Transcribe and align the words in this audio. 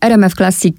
RMF 0.00 0.34
Classic 0.34 0.76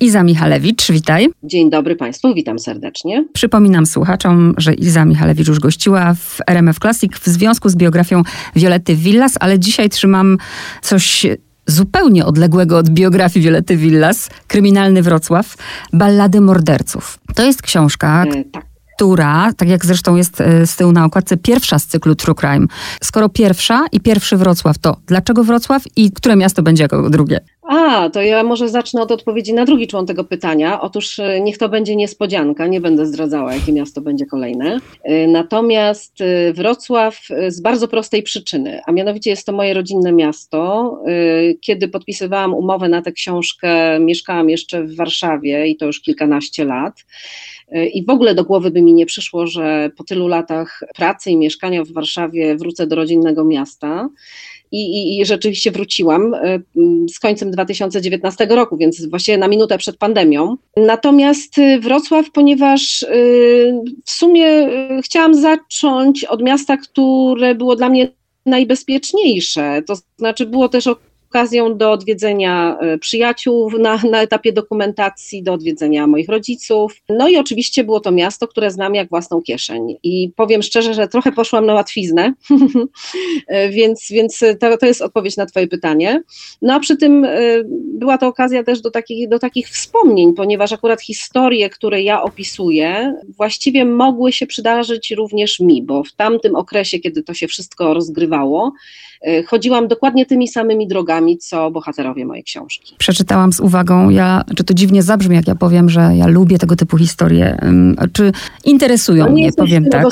Iza 0.00 0.22
Michalewicz, 0.22 0.92
witaj. 0.92 1.28
Dzień 1.42 1.70
dobry 1.70 1.96
Państwu, 1.96 2.34
witam 2.34 2.58
serdecznie. 2.58 3.24
Przypominam 3.32 3.86
słuchaczom, 3.86 4.54
że 4.58 4.74
Iza 4.74 5.04
Michalewicz 5.04 5.48
już 5.48 5.60
gościła 5.60 6.14
w 6.14 6.38
RMF 6.46 6.78
Classic 6.78 7.12
w 7.18 7.26
związku 7.26 7.68
z 7.68 7.76
biografią 7.76 8.22
Violetty 8.56 8.94
Villas, 8.94 9.34
ale 9.40 9.58
dzisiaj 9.58 9.90
trzymam 9.90 10.38
coś 10.82 11.26
zupełnie 11.66 12.26
odległego 12.26 12.78
od 12.78 12.90
biografii 12.90 13.44
Violety 13.44 13.76
Villas, 13.76 14.30
Kryminalny 14.46 15.02
Wrocław, 15.02 15.56
Ballady 15.92 16.40
morderców. 16.40 17.18
To 17.34 17.44
jest 17.44 17.62
książka, 17.62 18.24
e, 18.24 18.44
tak 18.44 18.66
która, 18.96 19.52
tak 19.52 19.68
jak 19.68 19.86
zresztą 19.86 20.16
jest 20.16 20.40
e, 20.40 20.66
z 20.66 20.76
tyłu 20.76 20.92
na 20.92 21.04
okładce, 21.04 21.36
pierwsza 21.36 21.78
z 21.78 21.86
cyklu 21.86 22.14
True 22.14 22.34
Crime. 22.34 22.66
Skoro 23.02 23.28
pierwsza 23.28 23.84
i 23.92 24.00
pierwszy 24.00 24.36
Wrocław, 24.36 24.78
to 24.78 24.96
dlaczego 25.06 25.44
Wrocław 25.44 25.82
i 25.96 26.12
które 26.12 26.36
miasto 26.36 26.62
będzie 26.62 26.82
jako 26.82 27.10
drugie? 27.10 27.40
A, 27.68 28.10
to 28.10 28.22
ja 28.22 28.42
może 28.42 28.68
zacznę 28.68 29.02
od 29.02 29.12
odpowiedzi 29.12 29.54
na 29.54 29.64
drugi 29.64 29.86
człon 29.86 30.06
tego 30.06 30.24
pytania. 30.24 30.80
Otóż 30.80 31.18
e, 31.18 31.40
niech 31.40 31.58
to 31.58 31.68
będzie 31.68 31.96
niespodzianka, 31.96 32.66
nie 32.66 32.80
będę 32.80 33.06
zdradzała, 33.06 33.54
jakie 33.54 33.72
miasto 33.72 34.00
będzie 34.00 34.26
kolejne. 34.26 34.80
E, 35.02 35.26
natomiast 35.26 36.18
Wrocław 36.54 37.20
z 37.48 37.60
bardzo 37.60 37.88
prostej 37.88 38.22
przyczyny, 38.22 38.80
a 38.86 38.92
mianowicie 38.92 39.30
jest 39.30 39.46
to 39.46 39.52
moje 39.52 39.74
rodzinne 39.74 40.12
miasto. 40.12 40.66
Kiedy 41.60 41.88
podpisywałam 41.88 42.54
umowę 42.54 42.88
na 42.88 43.02
tę 43.02 43.12
książkę, 43.12 44.00
mieszkałam 44.00 44.50
jeszcze 44.50 44.84
w 44.84 44.96
Warszawie 44.96 45.66
i 45.66 45.76
to 45.76 45.86
już 45.86 46.00
kilkanaście 46.00 46.64
lat. 46.64 47.04
I 47.92 48.04
w 48.04 48.10
ogóle 48.10 48.34
do 48.34 48.44
głowy 48.44 48.70
by 48.70 48.82
mi 48.82 48.94
nie 48.94 49.06
przyszło, 49.06 49.46
że 49.46 49.90
po 49.96 50.04
tylu 50.04 50.28
latach 50.28 50.80
pracy 50.96 51.30
i 51.30 51.36
mieszkania 51.36 51.84
w 51.84 51.92
Warszawie 51.92 52.56
wrócę 52.56 52.86
do 52.86 52.96
rodzinnego 52.96 53.44
miasta. 53.44 54.08
I, 54.72 55.18
i, 55.20 55.26
rzeczywiście 55.26 55.70
wróciłam 55.70 56.34
y, 56.34 56.62
z 57.14 57.18
końcem 57.18 57.50
2019 57.50 58.46
roku, 58.46 58.76
więc 58.76 59.06
właściwie 59.06 59.38
na 59.38 59.48
minutę 59.48 59.78
przed 59.78 59.96
pandemią. 59.96 60.56
Natomiast 60.76 61.58
y, 61.58 61.80
Wrocław, 61.80 62.30
ponieważ 62.30 63.02
y, 63.02 63.74
w 64.04 64.10
sumie 64.10 64.68
chciałam 65.04 65.34
zacząć 65.34 66.24
od 66.24 66.42
miasta, 66.42 66.76
które 66.76 67.54
było 67.54 67.76
dla 67.76 67.88
mnie 67.88 68.08
najbezpieczniejsze. 68.46 69.82
To 69.86 69.94
znaczy 70.18 70.46
było 70.46 70.68
też 70.68 70.88
okazją 71.36 71.76
do 71.76 71.92
odwiedzenia 71.92 72.78
e, 72.80 72.98
przyjaciół 72.98 73.70
na, 73.78 74.00
na 74.10 74.22
etapie 74.22 74.52
dokumentacji, 74.52 75.42
do 75.42 75.52
odwiedzenia 75.52 76.06
moich 76.06 76.28
rodziców. 76.28 76.92
No 77.08 77.28
i 77.28 77.36
oczywiście 77.36 77.84
było 77.84 78.00
to 78.00 78.10
miasto, 78.10 78.48
które 78.48 78.70
znam 78.70 78.94
jak 78.94 79.08
własną 79.08 79.42
kieszeń. 79.42 79.96
I 80.02 80.32
powiem 80.36 80.62
szczerze, 80.62 80.94
że 80.94 81.08
trochę 81.08 81.32
poszłam 81.32 81.66
na 81.66 81.74
łatwiznę, 81.74 82.34
e, 83.48 83.68
więc, 83.68 84.08
więc 84.10 84.40
to, 84.60 84.76
to 84.78 84.86
jest 84.86 85.02
odpowiedź 85.02 85.36
na 85.36 85.46
Twoje 85.46 85.68
pytanie. 85.68 86.22
No 86.62 86.74
a 86.74 86.80
przy 86.80 86.96
tym 86.96 87.24
e, 87.24 87.28
była 87.98 88.18
to 88.18 88.26
okazja 88.26 88.64
też 88.64 88.80
do 88.80 88.90
takich, 88.90 89.28
do 89.28 89.38
takich 89.38 89.68
wspomnień, 89.68 90.34
ponieważ 90.34 90.72
akurat 90.72 91.02
historie, 91.02 91.70
które 91.70 92.02
ja 92.02 92.22
opisuję, 92.22 93.14
właściwie 93.36 93.84
mogły 93.84 94.32
się 94.32 94.46
przydarzyć 94.46 95.10
również 95.10 95.60
mi, 95.60 95.82
bo 95.82 96.04
w 96.04 96.12
tamtym 96.12 96.56
okresie, 96.56 96.98
kiedy 96.98 97.22
to 97.22 97.34
się 97.34 97.48
wszystko 97.48 97.94
rozgrywało, 97.94 98.72
chodziłam 99.46 99.88
dokładnie 99.88 100.26
tymi 100.26 100.48
samymi 100.48 100.86
drogami, 100.86 101.25
co 101.36 101.70
bohaterowie 101.70 102.26
mojej 102.26 102.44
książki. 102.44 102.94
Przeczytałam 102.98 103.52
z 103.52 103.60
uwagą, 103.60 104.10
ja, 104.10 104.44
czy 104.56 104.64
to 104.64 104.74
dziwnie 104.74 105.02
zabrzmi, 105.02 105.36
jak 105.36 105.46
ja 105.46 105.54
powiem, 105.54 105.90
że 105.90 106.10
ja 106.16 106.26
lubię 106.26 106.58
tego 106.58 106.76
typu 106.76 106.98
historie, 106.98 107.58
czy 108.12 108.32
interesują 108.64 109.26
no 109.26 109.32
mnie, 109.32 109.52
powiem 109.52 109.84
tak. 109.84 110.02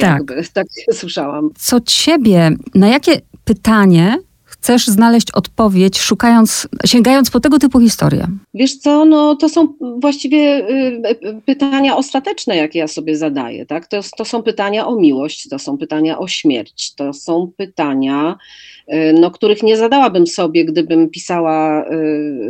tak. 0.00 0.10
Jakby, 0.12 0.42
tak 0.54 0.66
słyszałam. 0.92 1.50
Co 1.58 1.80
ciebie, 1.80 2.50
na 2.74 2.88
jakie 2.88 3.20
pytanie 3.44 4.18
chcesz 4.60 4.86
znaleźć 4.86 5.30
odpowiedź, 5.30 5.98
szukając, 5.98 6.68
sięgając 6.86 7.30
po 7.30 7.40
tego 7.40 7.58
typu 7.58 7.80
historie? 7.80 8.26
Wiesz 8.54 8.76
co, 8.76 9.04
no 9.04 9.36
to 9.36 9.48
są 9.48 9.74
właściwie 9.98 10.38
y, 10.38 11.02
y, 11.28 11.42
pytania 11.46 11.96
ostateczne, 11.96 12.56
jakie 12.56 12.78
ja 12.78 12.88
sobie 12.88 13.16
zadaję, 13.16 13.66
tak? 13.66 13.86
To, 13.86 14.00
to 14.16 14.24
są 14.24 14.42
pytania 14.42 14.86
o 14.86 14.96
miłość, 14.96 15.48
to 15.48 15.58
są 15.58 15.78
pytania 15.78 16.18
o 16.18 16.28
śmierć, 16.28 16.94
to 16.94 17.12
są 17.12 17.52
pytania, 17.56 18.38
no, 19.14 19.30
których 19.30 19.62
nie 19.62 19.76
zadałabym 19.76 20.26
sobie, 20.26 20.64
gdybym 20.64 21.10
pisała 21.10 21.84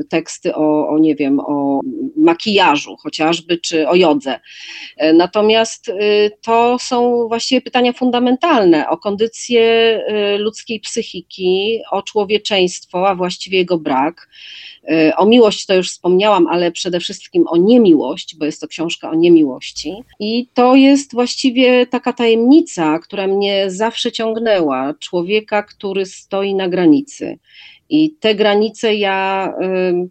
teksty 0.09 0.55
o, 0.55 0.89
o, 0.89 0.99
nie 0.99 1.15
wiem, 1.15 1.41
o 1.41 1.81
makijażu 2.17 2.97
chociażby, 2.97 3.59
czy 3.59 3.89
o 3.89 3.95
jodze. 3.95 4.41
Natomiast 5.15 5.93
to 6.43 6.77
są 6.81 7.29
właściwie 7.29 7.61
pytania 7.61 7.93
fundamentalne 7.93 8.89
o 8.89 8.97
kondycję 8.97 10.01
ludzkiej 10.39 10.81
psychiki, 10.81 11.81
o 11.91 12.03
człowieczeństwo, 12.03 13.09
a 13.09 13.15
właściwie 13.15 13.59
jego 13.59 13.79
brak. 13.79 14.29
Y, 14.91 15.17
o 15.17 15.27
miłość 15.27 15.67
to 15.67 15.75
już 15.75 15.91
wspomniałam, 15.91 16.47
ale 16.47 16.73
przede 16.73 17.01
wszystkim 17.01 17.45
o 17.49 17.57
niemiłość, 17.57 18.37
bo 18.37 18.45
jest 18.45 18.61
to 18.61 18.69
książka 18.69 19.11
o 19.11 19.15
niemiłości. 19.15 19.95
I 20.21 20.49
to 20.55 20.75
jest 20.75 21.13
właściwie 21.13 21.87
taka 21.87 22.13
tajemnica, 22.13 22.99
która 22.99 23.27
mnie 23.27 23.71
zawsze 23.71 24.13
ciągnęła. 24.13 24.95
Człowieka, 25.01 25.63
który 25.63 26.07
stoi 26.31 26.55
na 26.55 26.69
granicy. 26.69 27.39
I 27.89 28.15
te 28.21 28.35
granice 28.35 28.95
ja 28.95 29.53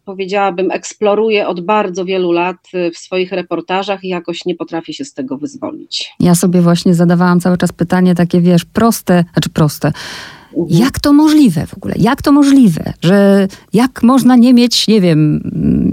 powiedziałabym 0.06 0.72
eksploruję 0.72 1.48
od 1.48 1.62
bardzo 1.62 2.06
wielu 2.06 2.32
lat 2.32 2.56
y, 2.74 2.92
w 2.92 2.98
swoich 2.98 3.32
reportażach 3.32 4.04
i 4.04 4.08
jakoś 4.08 4.46
nie 4.46 4.56
potrafię 4.56 4.94
się 4.94 5.06
z 5.06 5.14
tego 5.14 5.38
wyzwolić. 5.38 6.12
Ja 6.20 6.36
sobie 6.36 6.62
właśnie 6.62 6.94
zadawałam 6.94 7.40
cały 7.40 7.58
czas 7.58 7.72
pytanie 7.72 8.16
takie, 8.16 8.42
wiesz, 8.42 8.66
proste, 8.66 9.24
znaczy 9.34 9.50
proste 9.50 9.92
Mhm. 10.58 10.80
Jak 10.82 11.00
to 11.00 11.14
możliwe 11.14 11.68
w 11.68 11.74
ogóle? 11.74 11.94
Jak 11.98 12.22
to 12.22 12.32
możliwe, 12.32 12.94
że 13.02 13.48
jak 13.74 14.04
można 14.04 14.36
nie 14.36 14.54
mieć, 14.54 14.88
nie 14.88 15.02
wiem, 15.02 15.42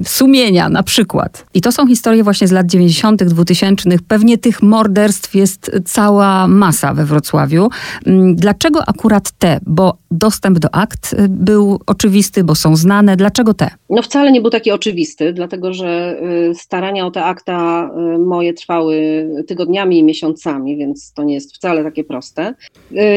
sumienia 0.04 0.68
na 0.68 0.82
przykład? 0.82 1.46
I 1.54 1.60
to 1.60 1.72
są 1.72 1.86
historie 1.86 2.24
właśnie 2.24 2.48
z 2.48 2.52
lat 2.52 2.66
90., 2.66 3.24
2000. 3.24 3.90
Pewnie 4.08 4.38
tych 4.38 4.62
morderstw 4.62 5.34
jest 5.34 5.70
cała 5.84 6.48
masa 6.48 6.94
we 6.94 7.04
Wrocławiu. 7.04 7.68
Mm, 8.06 8.36
dlaczego 8.36 8.88
akurat 8.88 9.30
te? 9.30 9.60
Bo 9.66 9.96
dostęp 10.10 10.58
do 10.58 10.74
akt 10.74 11.12
y, 11.12 11.28
był 11.28 11.80
oczywisty, 11.86 12.44
bo 12.44 12.54
są 12.54 12.76
znane. 12.76 13.16
Dlaczego 13.16 13.54
te? 13.54 13.70
No 13.90 14.02
wcale 14.02 14.32
nie 14.32 14.40
był 14.40 14.50
taki 14.50 14.70
oczywisty, 14.70 15.32
dlatego 15.32 15.72
że 15.72 16.20
y, 16.50 16.54
starania 16.54 17.06
o 17.06 17.10
te 17.10 17.24
akta 17.24 17.90
y, 18.14 18.18
moje 18.18 18.54
trwały 18.54 19.26
tygodniami 19.46 19.98
i 19.98 20.04
miesiącami, 20.04 20.76
więc 20.76 21.12
to 21.12 21.24
nie 21.24 21.34
jest 21.34 21.54
wcale 21.54 21.84
takie 21.84 22.04
proste. 22.04 22.54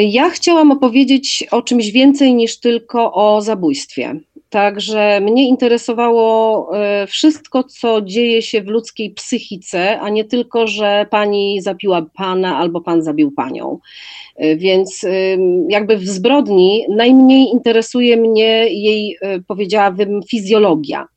Ja 0.02 0.30
chciałam 0.30 0.72
opowiedzieć 0.72 1.48
o 1.52 1.62
czymś 1.62 1.92
więcej 1.92 2.34
niż 2.34 2.60
tylko 2.60 3.14
o 3.14 3.42
zabójstwie. 3.42 4.20
Także 4.50 5.22
mnie 5.22 5.48
interesowało 5.48 6.70
e, 6.78 7.08
wszystko, 7.08 7.64
co 7.64 8.02
dzieje 8.02 8.42
się 8.42 8.62
w 8.62 8.68
ludzkiej 8.68 9.12
psychice, 9.12 10.00
a 10.00 10.10
nie 10.10 10.26
tylko, 10.26 10.68
że 10.68 11.06
pani 11.10 11.62
zabiła 11.62 12.06
pana 12.14 12.58
albo 12.58 12.82
pan 12.82 13.04
zabił 13.04 13.32
panią. 13.32 13.80
E, 14.36 14.56
więc 14.56 15.06
jakby 15.70 15.98
w 15.98 16.08
zbrodni 16.08 16.86
najmniej 16.90 17.50
interesuje 17.50 18.18
mnie 18.18 18.68
jej, 18.68 19.18
e, 19.22 19.40
powiedziałabym, 19.40 20.22
fizjologia 20.24 21.08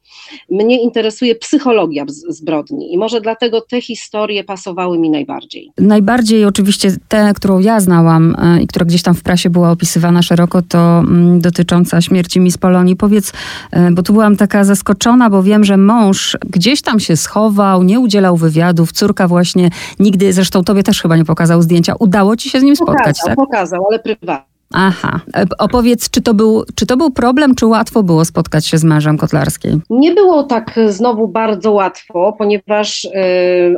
mnie 0.51 0.83
interesuje 0.83 1.35
psychologia 1.35 2.05
zbrodni 2.29 2.95
i 2.95 2.99
może 2.99 3.21
dlatego 3.21 3.61
te 3.61 3.81
historie 3.81 4.45
pasowały 4.45 4.99
mi 4.99 5.11
najbardziej. 5.11 5.73
Najbardziej 5.79 6.45
oczywiście 6.45 6.97
tę, 7.09 7.33
którą 7.37 7.59
ja 7.59 7.81
znałam 7.81 8.37
e, 8.39 8.63
i 8.63 8.67
która 8.67 8.87
gdzieś 8.87 9.03
tam 9.03 9.15
w 9.15 9.23
prasie 9.23 9.51
była 9.51 9.71
opisywana 9.71 10.23
szeroko, 10.23 10.63
to 10.63 10.99
mm, 10.99 11.41
dotycząca 11.41 12.01
śmierci 12.01 12.41
Miss 12.41 12.59
Polonii. 12.59 12.97
Powiedz, 12.97 13.33
e, 13.71 13.91
bo 13.91 14.03
tu 14.03 14.13
byłam 14.13 14.37
taka 14.37 14.65
zaskoczona, 14.65 15.31
bo 15.31 15.43
wiem, 15.43 15.65
że 15.65 15.77
mąż 15.77 16.37
gdzieś 16.47 16.83
tam 16.83 17.01
się 17.01 17.17
schował, 17.17 17.83
nie 17.83 18.01
udzielał 18.01 18.37
wywiadów, 18.37 18.93
córka 18.93 19.29
właśnie 19.29 19.71
nigdy, 19.99 20.33
zresztą 20.33 20.65
tobie 20.65 20.83
też 20.83 21.03
chyba 21.03 21.17
nie 21.17 21.25
pokazał 21.25 21.63
zdjęcia. 21.63 21.95
Udało 21.99 22.37
ci 22.37 22.51
się 22.51 22.61
z 22.61 22.63
nim 22.63 22.77
spotkać, 22.77 23.19
pokazał, 23.19 23.27
tak? 23.27 23.37
Pokazał, 23.37 23.87
ale 23.91 23.99
prywatnie. 23.99 24.52
Aha. 24.73 25.21
E, 25.37 25.45
opowiedz, 25.59 26.11
czy 26.11 26.23
to, 26.23 26.35
był, 26.35 26.65
czy 26.75 26.87
to 26.87 26.97
był 26.97 27.11
problem, 27.11 27.55
czy 27.55 27.67
łatwo 27.67 28.03
było 28.03 28.25
spotkać 28.25 28.67
się 28.67 28.79
z 28.79 28.85
mężem 28.85 29.19
Kotlarskiej? 29.19 29.73
Nie 29.91 30.13
było 30.13 30.43
tak 30.43 30.81
znowu 30.89 31.29
bardzo 31.29 31.73
łatwo, 31.73 32.35
ponieważ 32.39 33.05
y, 33.05 33.11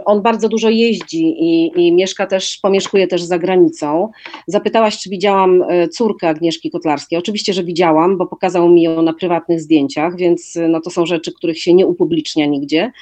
on 0.05 0.23
bardzo 0.23 0.49
dużo 0.49 0.71
jeździ 0.71 1.25
i, 1.25 1.73
i, 1.87 1.93
mieszka 1.93 2.27
też, 2.27 2.59
pomieszkuje 2.63 3.07
też 3.07 3.23
za 3.23 3.39
granicą. 3.39 4.11
Zapytałaś, 4.47 4.99
czy 4.99 5.11
widziałam 5.11 5.65
córkę 5.93 6.29
Agnieszki 6.29 6.71
Kotlarskiej. 6.71 7.19
Oczywiście, 7.19 7.53
że 7.53 7.65
widziałam, 7.65 8.19
bo 8.19 8.27
pokazał 8.27 8.69
mi 8.69 8.83
ją 8.83 9.03
na 9.03 9.13
prywatnych 9.13 9.61
zdjęciach, 9.61 10.17
więc 10.17 10.59
no, 10.69 10.81
to 10.81 10.91
są 10.91 11.07
rzeczy, 11.07 11.33
których 11.33 11.59
się 11.59 11.75
nie 11.75 11.87
upublicznia 11.87 12.47
nigdzie. 12.47 12.93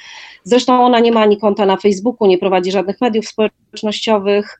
Zresztą 0.43 0.85
ona 0.85 0.99
nie 0.99 1.11
ma 1.11 1.21
ani 1.21 1.37
konta 1.37 1.65
na 1.65 1.77
Facebooku, 1.77 2.27
nie 2.27 2.37
prowadzi 2.37 2.71
żadnych 2.71 3.01
mediów 3.01 3.25
społecznościowych. 3.27 4.59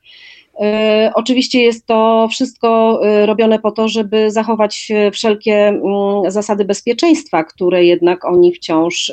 E, 0.60 1.12
oczywiście 1.14 1.62
jest 1.62 1.86
to 1.86 2.28
wszystko 2.30 3.00
e, 3.06 3.26
robione 3.26 3.58
po 3.58 3.70
to, 3.70 3.88
żeby 3.88 4.30
zachować 4.30 4.88
wszelkie 5.12 5.68
mm, 5.68 5.82
zasady 6.30 6.64
bezpieczeństwa, 6.64 7.44
które 7.44 7.84
jednak 7.84 8.24
oni 8.24 8.52
wciąż, 8.52 9.12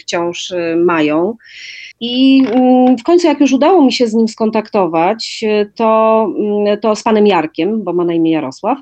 wciąż 0.00 0.52
mają. 0.76 1.36
I 2.00 2.42
mm, 2.46 2.98
w 2.98 3.02
końcu, 3.02 3.26
jak 3.26 3.40
już 3.40 3.52
udało 3.52 3.82
mi 3.82 3.92
się 3.92 4.06
z 4.06 4.14
nim 4.14 4.28
skontaktować, 4.28 5.44
to, 5.74 6.22
mm, 6.38 6.80
to 6.80 6.96
z 6.96 7.02
panem 7.02 7.26
Jarkiem, 7.26 7.84
bo 7.84 7.92
ma 7.92 8.04
na 8.04 8.14
imię 8.14 8.30
Jarosław, 8.30 8.78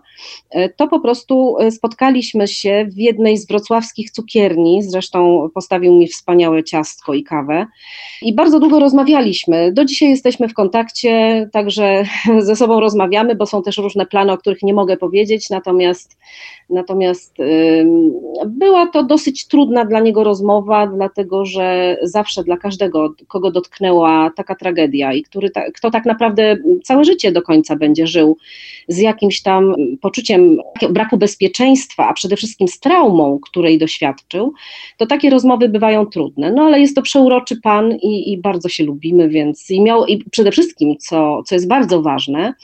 to 0.77 0.89
po 0.89 1.01
prostu 1.01 1.57
spotkaliśmy 1.71 2.49
się 2.49 2.87
w 2.91 2.99
jednej 2.99 3.37
z 3.37 3.49
wrocławskich 3.49 4.11
cukierni. 4.11 4.83
Zresztą 4.83 5.49
postawił 5.55 5.95
mi 5.95 6.09
wspaniałe 6.09 6.65
ciastko 6.65 7.15
i 7.15 7.25
kawę. 7.25 7.67
I 8.23 8.35
bardzo 8.35 8.61
długo 8.61 8.81
rozmawialiśmy. 8.81 9.73
Do 9.73 9.85
dzisiaj 9.85 10.11
jesteśmy 10.11 10.49
w 10.49 10.55
kontakcie, 10.55 11.49
także 11.53 11.74
ze 12.38 12.56
sobą 12.56 12.81
rozmawiamy, 12.81 13.35
bo 13.35 13.47
są 13.47 13.62
też 13.62 13.79
różne 13.79 14.06
plany, 14.06 14.32
o 14.32 14.38
których 14.38 14.62
nie 14.62 14.75
mogę 14.75 14.97
powiedzieć. 14.97 15.50
Natomiast, 15.50 16.17
natomiast 16.71 17.37
była 18.47 18.87
to 18.87 19.03
dosyć 19.03 19.47
trudna 19.47 19.85
dla 19.85 20.00
niego 20.00 20.25
rozmowa, 20.25 20.87
dlatego 20.87 21.44
że 21.44 21.97
zawsze 22.03 22.44
dla 22.44 22.56
każdego 22.56 23.15
kogo 23.29 23.50
dotknęła 23.50 24.31
taka 24.37 24.55
tragedia 24.55 25.12
i 25.12 25.23
który 25.23 25.50
ta, 25.50 25.71
kto 25.71 25.91
tak 25.91 26.06
naprawdę 26.06 26.56
całe 26.85 27.05
życie 27.05 27.32
do 27.32 27.43
końca 27.43 27.76
będzie 27.76 28.06
żył 28.06 28.37
z 28.88 28.99
jakimś 28.99 29.43
tam 29.43 29.75
poczuciem 30.00 30.59
braku 30.91 31.17
bezpieczeństwa, 31.17 32.09
a 32.09 32.12
przede 32.12 32.37
wszystkim 32.37 32.69
z 32.69 32.81
traumą, 32.81 33.38
której 33.43 33.79
doświadczył, 33.79 34.53
to 34.97 35.06
takie 35.06 35.31
rozmowy 35.31 35.69
bywają 35.69 36.06
trudne. 36.06 36.53
No 36.53 36.62
ale 36.62 36.81
jest 36.81 36.97
to 36.97 37.03
przeuroczy 37.03 37.61
pan 37.61 37.93
i, 37.93 38.32
i 38.32 38.38
bardzo 38.38 38.69
się 38.69 38.85
lubimy, 38.85 39.29
więc 39.29 39.71
i 39.71 39.82
miał, 39.82 40.06
i 40.06 40.25
przede 40.31 40.50
wszystkim, 40.50 40.97
co, 40.99 41.43
co 41.43 41.55
jest 41.55 41.63
bardzo 41.66 42.02
ważne, 42.02 42.55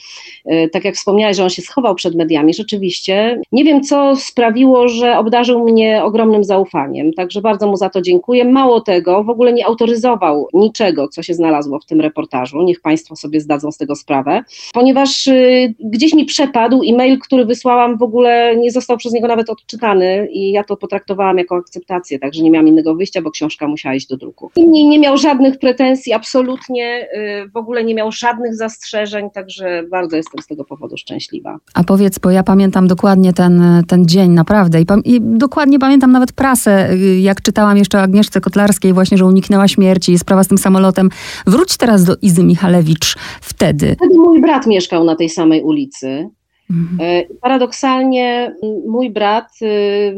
yy, 0.45 0.69
tak 0.69 0.85
jak 0.85 0.95
wspomniałeś, 0.95 1.37
że 1.37 1.43
on 1.43 1.49
się 1.49 1.61
schował 1.61 1.95
przed 1.95 2.15
mediami, 2.15 2.53
rzeczywiście, 2.53 3.41
nie 3.51 3.63
wiem, 3.63 3.83
co 3.83 4.15
sprawiło, 4.15 4.87
że 4.87 5.17
obdarzył 5.17 5.63
mnie 5.63 6.03
ogromnym 6.03 6.43
zaufaniem, 6.43 7.13
także 7.13 7.41
bardzo 7.41 7.67
mu 7.67 7.77
za 7.77 7.89
to 7.89 8.01
dziękuję. 8.01 8.45
Mało 8.45 8.81
tego, 8.81 9.23
w 9.23 9.29
ogóle 9.29 9.53
nie 9.53 9.65
autoryzował 9.65 10.47
niczego, 10.53 11.07
co 11.07 11.23
się 11.23 11.33
znalazło 11.33 11.79
w 11.79 11.85
tym 11.85 12.01
reportażu. 12.01 12.61
Niech 12.61 12.81
Państwo 12.81 13.15
sobie 13.15 13.41
zdadzą 13.41 13.71
z 13.71 13.77
tego 13.77 13.95
sprawę, 13.95 14.43
ponieważ 14.73 15.27
y, 15.27 15.73
gdzieś 15.79 16.13
mi 16.13 16.25
przepadł 16.25 16.81
e-mail, 16.87 17.19
który 17.19 17.45
wysłałam, 17.45 17.97
w 17.97 18.03
ogóle 18.03 18.55
nie 18.57 18.71
został 18.71 18.97
przez 18.97 19.13
niego 19.13 19.27
nawet 19.27 19.49
odczytany 19.49 20.27
i 20.31 20.51
ja 20.51 20.63
to 20.63 20.77
potraktowałam 20.77 21.37
jako 21.37 21.55
akceptację, 21.55 22.19
także 22.19 22.43
nie 22.43 22.51
miałam 22.51 22.67
innego 22.67 22.95
wyjścia, 22.95 23.21
bo 23.21 23.31
książka 23.31 23.67
musiała 23.67 23.95
iść 23.95 24.07
do 24.07 24.17
druku. 24.17 24.51
Nie 24.57 24.99
miał 24.99 25.17
żadnych 25.17 25.59
pretensji, 25.59 26.13
absolutnie, 26.13 27.07
y, 27.45 27.49
w 27.49 27.57
ogóle 27.57 27.83
nie 27.83 27.95
miał 27.95 28.11
żadnych 28.11 28.55
zastrzeżeń, 28.55 28.90
także 29.29 29.83
bardzo 29.91 30.17
jestem 30.17 30.41
z 30.41 30.47
tego 30.47 30.65
powodu 30.65 30.97
szczęśliwa. 30.97 31.57
A 31.73 31.83
powiedz, 31.83 32.19
bo 32.19 32.31
ja 32.31 32.43
pamiętam 32.43 32.87
dokładnie 32.87 33.33
ten, 33.33 33.63
ten 33.87 34.05
dzień, 34.05 34.31
naprawdę, 34.31 34.81
i, 34.81 34.85
i 35.05 35.21
dokładnie 35.21 35.79
pamiętam 35.79 36.11
nawet 36.11 36.31
prasę, 36.31 36.93
y, 36.93 37.19
jak 37.19 37.41
czytałam 37.41 37.77
jeszcze 37.77 37.97
o 37.97 38.01
Agnieszce 38.01 38.41
Kotlarskiej 38.41 38.93
właśnie, 38.93 39.17
że 39.17 39.25
uniknęła 39.25 39.67
śmierci, 39.67 40.19
sprawa 40.19 40.43
z 40.43 40.47
tym 40.47 40.57
samolotem. 40.57 41.09
Wróć 41.47 41.77
teraz 41.77 42.03
do 42.03 42.15
Izy 42.21 42.43
Michalewicz 42.43 43.15
wtedy. 43.41 43.95
Wtedy 43.95 44.15
mój 44.15 44.41
brat 44.41 44.67
mieszkał 44.67 45.03
na 45.03 45.15
tej 45.15 45.29
samej 45.29 45.63
ulicy. 45.63 46.29
Mhm. 46.71 46.97
E, 47.01 47.25
paradoksalnie 47.41 48.55
mój 48.87 49.09
brat 49.09 49.61
y, 49.61 50.15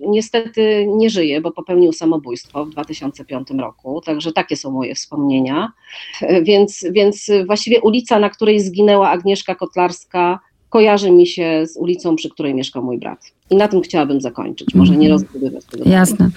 niestety 0.00 0.86
nie 0.88 1.10
żyje, 1.10 1.40
bo 1.40 1.52
popełnił 1.52 1.92
samobójstwo 1.92 2.64
w 2.64 2.70
2005 2.70 3.48
roku, 3.50 4.00
także 4.00 4.32
takie 4.32 4.56
są 4.56 4.70
moje 4.70 4.94
wspomnienia. 4.94 5.72
E, 6.22 6.42
więc, 6.42 6.86
więc 6.90 7.30
właściwie 7.46 7.80
ulica, 7.80 8.18
na 8.18 8.30
której 8.30 8.60
zginęła 8.60 9.10
Agnieszka 9.10 9.54
Kotlarska, 9.54 10.40
kojarzy 10.72 11.10
mi 11.10 11.26
się 11.26 11.66
z 11.66 11.76
ulicą, 11.76 12.16
przy 12.16 12.30
której 12.30 12.54
mieszkał 12.54 12.82
mój 12.82 12.98
brat. 12.98 13.32
I 13.50 13.56
na 13.56 13.68
tym 13.68 13.80
chciałabym 13.80 14.20
zakończyć, 14.20 14.74
może 14.74 14.96
nie 14.96 15.06
mhm. 15.06 15.12
rozbudowywać 15.12 15.64
tego. 15.64 15.90
Jasne. 15.90 16.30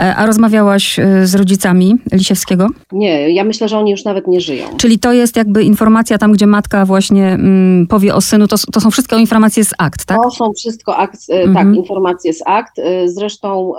E, 0.00 0.16
a 0.16 0.26
rozmawiałaś 0.26 0.98
e, 0.98 1.26
z 1.26 1.34
rodzicami 1.34 1.94
Lisiewskiego? 2.12 2.66
Nie, 2.92 3.30
ja 3.30 3.44
myślę, 3.44 3.68
że 3.68 3.78
oni 3.78 3.90
już 3.90 4.04
nawet 4.04 4.26
nie 4.26 4.40
żyją. 4.40 4.66
Czyli 4.76 4.98
to 4.98 5.12
jest 5.12 5.36
jakby 5.36 5.62
informacja 5.62 6.18
tam, 6.18 6.32
gdzie 6.32 6.46
matka 6.46 6.86
właśnie 6.86 7.26
mm, 7.26 7.86
powie 7.86 8.14
o 8.14 8.20
synu, 8.20 8.48
to, 8.48 8.56
to 8.72 8.80
są 8.80 8.90
wszystkie 8.90 9.16
informacje 9.16 9.64
z 9.64 9.74
akt, 9.78 10.04
tak? 10.04 10.18
To 10.22 10.30
są 10.30 10.52
wszystko 10.52 10.96
akt, 10.96 11.20
e, 11.28 11.38
tak, 11.38 11.46
mhm. 11.46 11.66
tak, 11.66 11.76
informacje 11.76 12.32
z 12.32 12.42
akt. 12.46 12.80
Zresztą 13.06 13.72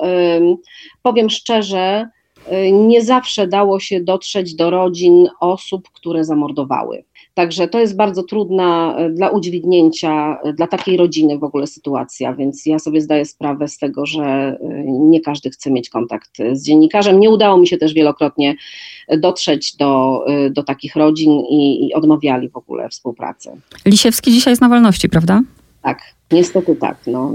powiem 1.02 1.30
szczerze, 1.30 2.08
nie 2.72 3.04
zawsze 3.04 3.48
dało 3.48 3.80
się 3.80 4.02
dotrzeć 4.02 4.56
do 4.56 4.70
rodzin 4.70 5.28
osób, 5.40 5.90
które 5.94 6.24
zamordowały. 6.24 7.04
Także 7.34 7.68
to 7.68 7.80
jest 7.80 7.96
bardzo 7.96 8.24
trudna 8.24 8.96
e, 8.98 9.10
dla 9.10 9.30
udźwignięcia 9.30 10.38
e, 10.44 10.54
dla 10.54 10.68
takiej 10.68 10.98
rodziny 10.98 11.38
w 11.40 11.44
ogóle 11.44 11.68
sytuacja, 11.68 12.34
więc 12.34 12.66
ja 12.66 12.80
sobie 12.80 13.02
zdaję 13.02 13.26
sprawę 13.26 13.68
z 13.68 13.78
tego, 13.78 14.06
że 14.06 14.24
e, 14.24 14.58
nie 14.88 15.22
każdy 15.22 15.50
chce 15.50 15.72
mieć 15.72 15.90
kontakt 15.90 16.38
z 16.52 16.66
dziennikarzem. 16.66 17.20
Nie 17.20 17.30
udało 17.30 17.58
mi 17.58 17.68
się 17.68 17.78
też 17.78 17.94
wielokrotnie 17.94 18.56
dotrzeć 19.18 19.76
do, 19.76 20.26
do 20.52 20.64
takich 20.64 20.96
rodzin 20.96 21.32
i, 21.50 21.88
i 21.88 21.94
odmawiali 21.94 22.50
w 22.50 22.58
ogóle 22.58 22.90
współpracy. 22.90 23.50
Lisiewski 23.86 24.32
dzisiaj 24.32 24.52
jest 24.52 24.62
na 24.62 24.70
wolności, 24.70 25.10
prawda? 25.10 25.42
Tak, 25.82 26.02
niestety 26.32 26.76
tak. 26.76 26.98
No. 27.08 27.32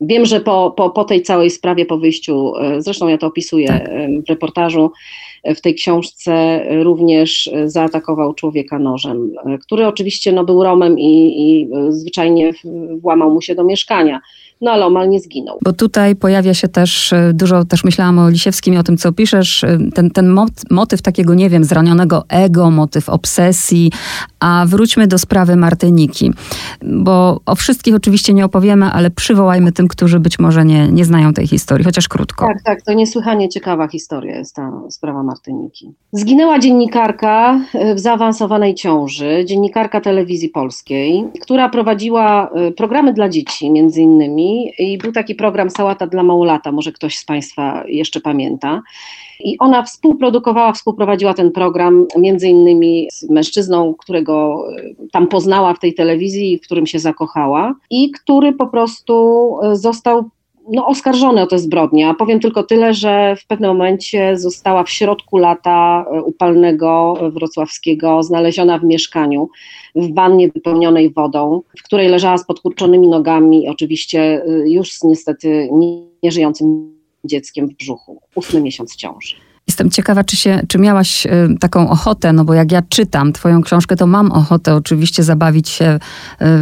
Wiem, 0.00 0.26
że 0.26 0.40
po, 0.40 0.74
po, 0.76 0.90
po 0.90 1.04
tej 1.04 1.22
całej 1.22 1.50
sprawie, 1.50 1.86
po 1.86 1.98
wyjściu, 1.98 2.52
zresztą 2.78 3.08
ja 3.08 3.18
to 3.18 3.26
opisuję 3.26 3.68
tak. 3.68 3.90
w 4.26 4.28
reportażu, 4.28 4.92
w 5.44 5.60
tej 5.60 5.74
książce 5.74 6.64
również 6.82 7.50
zaatakował 7.64 8.34
człowieka 8.34 8.78
nożem, 8.78 9.32
który 9.60 9.86
oczywiście 9.86 10.32
no, 10.32 10.44
był 10.44 10.64
Romem 10.64 10.98
i, 10.98 11.42
i 11.42 11.68
zwyczajnie 11.88 12.52
włamał 13.00 13.30
mu 13.34 13.40
się 13.40 13.54
do 13.54 13.64
mieszkania 13.64 14.20
no 14.60 14.70
ale 14.70 14.86
omal 14.86 15.08
nie 15.08 15.20
zginął. 15.20 15.58
Bo 15.64 15.72
tutaj 15.72 16.16
pojawia 16.16 16.54
się 16.54 16.68
też, 16.68 17.12
e, 17.12 17.32
dużo 17.34 17.64
też 17.64 17.84
myślałam 17.84 18.18
o 18.18 18.28
Lisiewskim 18.28 18.74
i 18.74 18.78
o 18.78 18.82
tym, 18.82 18.96
co 18.96 19.12
piszesz, 19.12 19.64
e, 19.64 19.78
ten, 19.94 20.10
ten 20.10 20.36
motyw 20.70 21.02
takiego, 21.02 21.34
nie 21.34 21.50
wiem, 21.50 21.64
zranionego 21.64 22.24
ego, 22.28 22.70
motyw 22.70 23.08
obsesji, 23.08 23.92
a 24.40 24.64
wróćmy 24.68 25.06
do 25.06 25.18
sprawy 25.18 25.56
Martyniki, 25.56 26.32
bo 26.82 27.40
o 27.46 27.54
wszystkich 27.54 27.94
oczywiście 27.94 28.34
nie 28.34 28.44
opowiemy, 28.44 28.86
ale 28.86 29.10
przywołajmy 29.10 29.72
tym, 29.72 29.88
którzy 29.88 30.20
być 30.20 30.38
może 30.38 30.64
nie, 30.64 30.88
nie 30.88 31.04
znają 31.04 31.32
tej 31.32 31.46
historii, 31.46 31.84
chociaż 31.84 32.08
krótko. 32.08 32.46
Tak, 32.46 32.62
tak, 32.62 32.82
to 32.82 32.92
niesłychanie 32.92 33.48
ciekawa 33.48 33.88
historia 33.88 34.38
jest 34.38 34.54
ta 34.54 34.72
sprawa 34.90 35.22
Martyniki. 35.22 35.92
Zginęła 36.12 36.58
dziennikarka 36.58 37.60
e, 37.74 37.94
w 37.94 37.98
zaawansowanej 37.98 38.74
ciąży, 38.74 39.44
dziennikarka 39.44 40.00
telewizji 40.00 40.48
polskiej, 40.48 41.24
która 41.42 41.68
prowadziła 41.68 42.50
programy 42.76 43.12
dla 43.12 43.28
dzieci, 43.28 43.70
między 43.70 44.00
innymi 44.00 44.47
i 44.78 44.98
był 44.98 45.12
taki 45.12 45.34
program 45.34 45.70
Sałata 45.70 46.06
dla 46.06 46.22
Małolata, 46.22 46.72
może 46.72 46.92
ktoś 46.92 47.18
z 47.18 47.24
Państwa 47.24 47.84
jeszcze 47.88 48.20
pamięta. 48.20 48.82
I 49.40 49.58
ona 49.58 49.82
współprodukowała, 49.82 50.72
współprowadziła 50.72 51.34
ten 51.34 51.52
program 51.52 52.06
między 52.18 52.48
innymi 52.48 53.08
z 53.12 53.30
mężczyzną, 53.30 53.94
którego 53.94 54.64
e, 54.76 54.82
tam 55.12 55.26
poznała 55.26 55.74
w 55.74 55.78
tej 55.78 55.94
telewizji, 55.94 56.58
w 56.58 56.62
którym 56.62 56.86
się 56.86 56.98
zakochała 56.98 57.74
i 57.90 58.10
który 58.10 58.52
po 58.52 58.66
prostu 58.66 59.56
e, 59.62 59.76
został 59.76 60.30
no, 60.72 60.86
oskarżony 60.86 61.42
o 61.42 61.46
te 61.46 61.58
zbrodnie. 61.58 62.14
Powiem 62.18 62.40
tylko 62.40 62.62
tyle, 62.62 62.94
że 62.94 63.36
w 63.36 63.46
pewnym 63.46 63.70
momencie 63.70 64.38
została 64.38 64.84
w 64.84 64.90
środku 64.90 65.36
lata 65.36 66.04
e, 66.10 66.22
upalnego 66.22 67.14
wrocławskiego 67.32 68.22
znaleziona 68.22 68.78
w 68.78 68.84
mieszkaniu, 68.84 69.48
w 69.94 70.14
wannie 70.14 70.48
wypełnionej 70.48 71.10
wodą, 71.12 71.62
w 71.78 71.82
której 71.82 72.08
leżała 72.08 72.38
z 72.38 72.46
podkurczonymi 72.46 73.08
nogami, 73.08 73.68
oczywiście 73.68 74.20
e, 74.20 74.70
już 74.70 75.02
niestety 75.02 75.68
nieżyjącym 76.22 76.98
dzieckiem 77.24 77.68
w 77.68 77.74
brzuchu, 77.74 78.20
ósmy 78.34 78.60
miesiąc 78.60 78.96
ciąży. 78.96 79.47
Jestem 79.78 79.90
ciekawa, 79.90 80.24
czy, 80.24 80.36
się, 80.36 80.60
czy 80.68 80.78
miałaś 80.78 81.26
y, 81.26 81.30
taką 81.60 81.90
ochotę, 81.90 82.32
no 82.32 82.44
bo 82.44 82.54
jak 82.54 82.72
ja 82.72 82.82
czytam 82.88 83.32
twoją 83.32 83.62
książkę, 83.62 83.96
to 83.96 84.06
mam 84.06 84.32
ochotę 84.32 84.74
oczywiście 84.74 85.22
zabawić 85.22 85.68
się 85.68 85.84
y, 85.84 85.98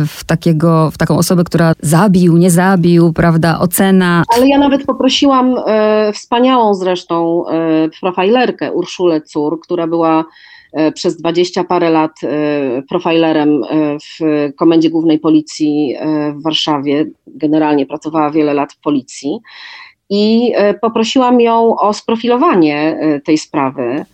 w, 0.06 0.24
takiego, 0.24 0.90
w 0.90 0.98
taką 0.98 1.18
osobę, 1.18 1.44
która 1.44 1.72
zabił, 1.80 2.36
nie 2.36 2.50
zabił, 2.50 3.12
prawda, 3.12 3.58
ocena. 3.58 4.22
Ale 4.36 4.48
ja 4.48 4.58
nawet 4.58 4.86
poprosiłam 4.86 5.54
e, 5.66 6.12
wspaniałą 6.12 6.74
zresztą 6.74 7.48
e, 7.48 7.88
profilerkę 8.00 8.72
Urszulę 8.72 9.20
Cur, 9.20 9.60
która 9.60 9.86
była 9.86 10.24
przez 10.94 11.16
dwadzieścia 11.16 11.64
parę 11.64 11.90
lat 11.90 12.20
profilerem 12.88 13.62
w 14.02 14.24
Komendzie 14.56 14.90
Głównej 14.90 15.18
Policji 15.18 15.96
w 16.34 16.42
Warszawie. 16.42 17.06
Generalnie 17.26 17.86
pracowała 17.86 18.30
wiele 18.30 18.54
lat 18.54 18.72
w 18.72 18.80
policji 18.80 19.38
i 20.10 20.52
e, 20.54 20.74
poprosiłam 20.74 21.40
ją 21.40 21.76
o 21.76 21.92
sprofilowanie 21.92 22.98
e, 23.00 23.20
tej 23.20 23.38
sprawy. 23.38 24.04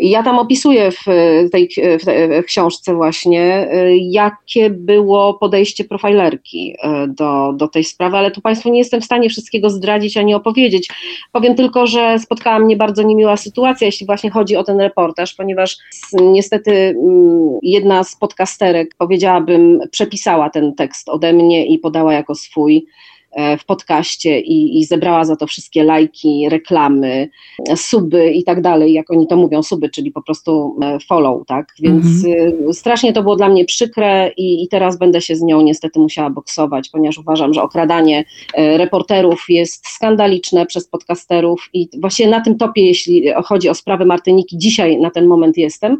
Ja 0.00 0.22
tam 0.22 0.38
opisuję 0.38 0.90
w 0.90 1.04
tej, 1.52 1.68
w 2.00 2.04
tej 2.04 2.44
książce 2.44 2.94
właśnie, 2.94 3.68
jakie 4.00 4.70
było 4.70 5.34
podejście 5.34 5.84
profilerki 5.84 6.76
do, 7.08 7.52
do 7.52 7.68
tej 7.68 7.84
sprawy, 7.84 8.16
ale 8.16 8.30
tu 8.30 8.40
Państwu 8.40 8.70
nie 8.70 8.78
jestem 8.78 9.00
w 9.00 9.04
stanie 9.04 9.30
wszystkiego 9.30 9.70
zdradzić 9.70 10.16
ani 10.16 10.34
opowiedzieć. 10.34 10.88
Powiem 11.32 11.54
tylko, 11.54 11.86
że 11.86 12.18
spotkała 12.18 12.58
mnie 12.58 12.76
bardzo 12.76 13.02
niemiła 13.02 13.36
sytuacja, 13.36 13.86
jeśli 13.86 14.06
właśnie 14.06 14.30
chodzi 14.30 14.56
o 14.56 14.64
ten 14.64 14.80
reportaż, 14.80 15.34
ponieważ 15.34 15.76
niestety 16.20 16.72
mm, 16.72 17.58
jedna 17.62 18.04
z 18.04 18.16
podcasterek, 18.16 18.94
powiedziałabym, 18.98 19.80
przepisała 19.90 20.50
ten 20.50 20.74
tekst 20.74 21.08
ode 21.08 21.32
mnie 21.32 21.66
i 21.66 21.78
podała 21.78 22.12
jako 22.12 22.34
swój. 22.34 22.86
E, 23.32 23.58
w 23.58 23.64
podcaście 23.64 24.40
i, 24.40 24.78
i, 24.78 24.84
zebrała 24.84 25.24
za 25.24 25.36
to 25.36 25.46
wszystkie 25.46 25.84
lajki, 25.84 26.48
reklamy, 26.48 27.28
suby 27.76 28.30
i 28.30 28.44
tak 28.44 28.60
dalej, 28.60 28.92
jak 28.92 29.10
oni 29.10 29.26
to 29.26 29.36
mówią, 29.36 29.62
suby, 29.62 29.88
czyli 29.88 30.10
po 30.10 30.22
prostu 30.22 30.76
e, 30.82 30.98
follow, 31.08 31.46
tak? 31.46 31.74
Więc 31.80 32.06
mhm. 32.24 32.74
strasznie 32.74 33.12
to 33.12 33.22
było 33.22 33.36
dla 33.36 33.48
mnie 33.48 33.64
przykre 33.64 34.32
i, 34.36 34.62
i, 34.62 34.68
teraz 34.68 34.98
będę 34.98 35.20
się 35.20 35.36
z 35.36 35.42
nią 35.42 35.60
niestety 35.60 36.00
musiała 36.00 36.30
boksować, 36.30 36.88
ponieważ 36.88 37.18
uważam, 37.18 37.54
że 37.54 37.62
okradanie 37.62 38.24
e, 38.54 38.78
reporterów 38.78 39.44
jest 39.48 39.88
skandaliczne 39.88 40.66
przez 40.66 40.88
podcasterów 40.88 41.68
i 41.72 41.88
właśnie 42.00 42.28
na 42.28 42.40
tym 42.40 42.58
topie, 42.58 42.86
jeśli 42.86 43.24
chodzi 43.44 43.68
o 43.68 43.74
sprawę 43.74 44.04
Martyniki, 44.04 44.58
dzisiaj 44.58 44.98
na 44.98 45.10
ten 45.10 45.26
moment 45.26 45.56
jestem, 45.56 45.96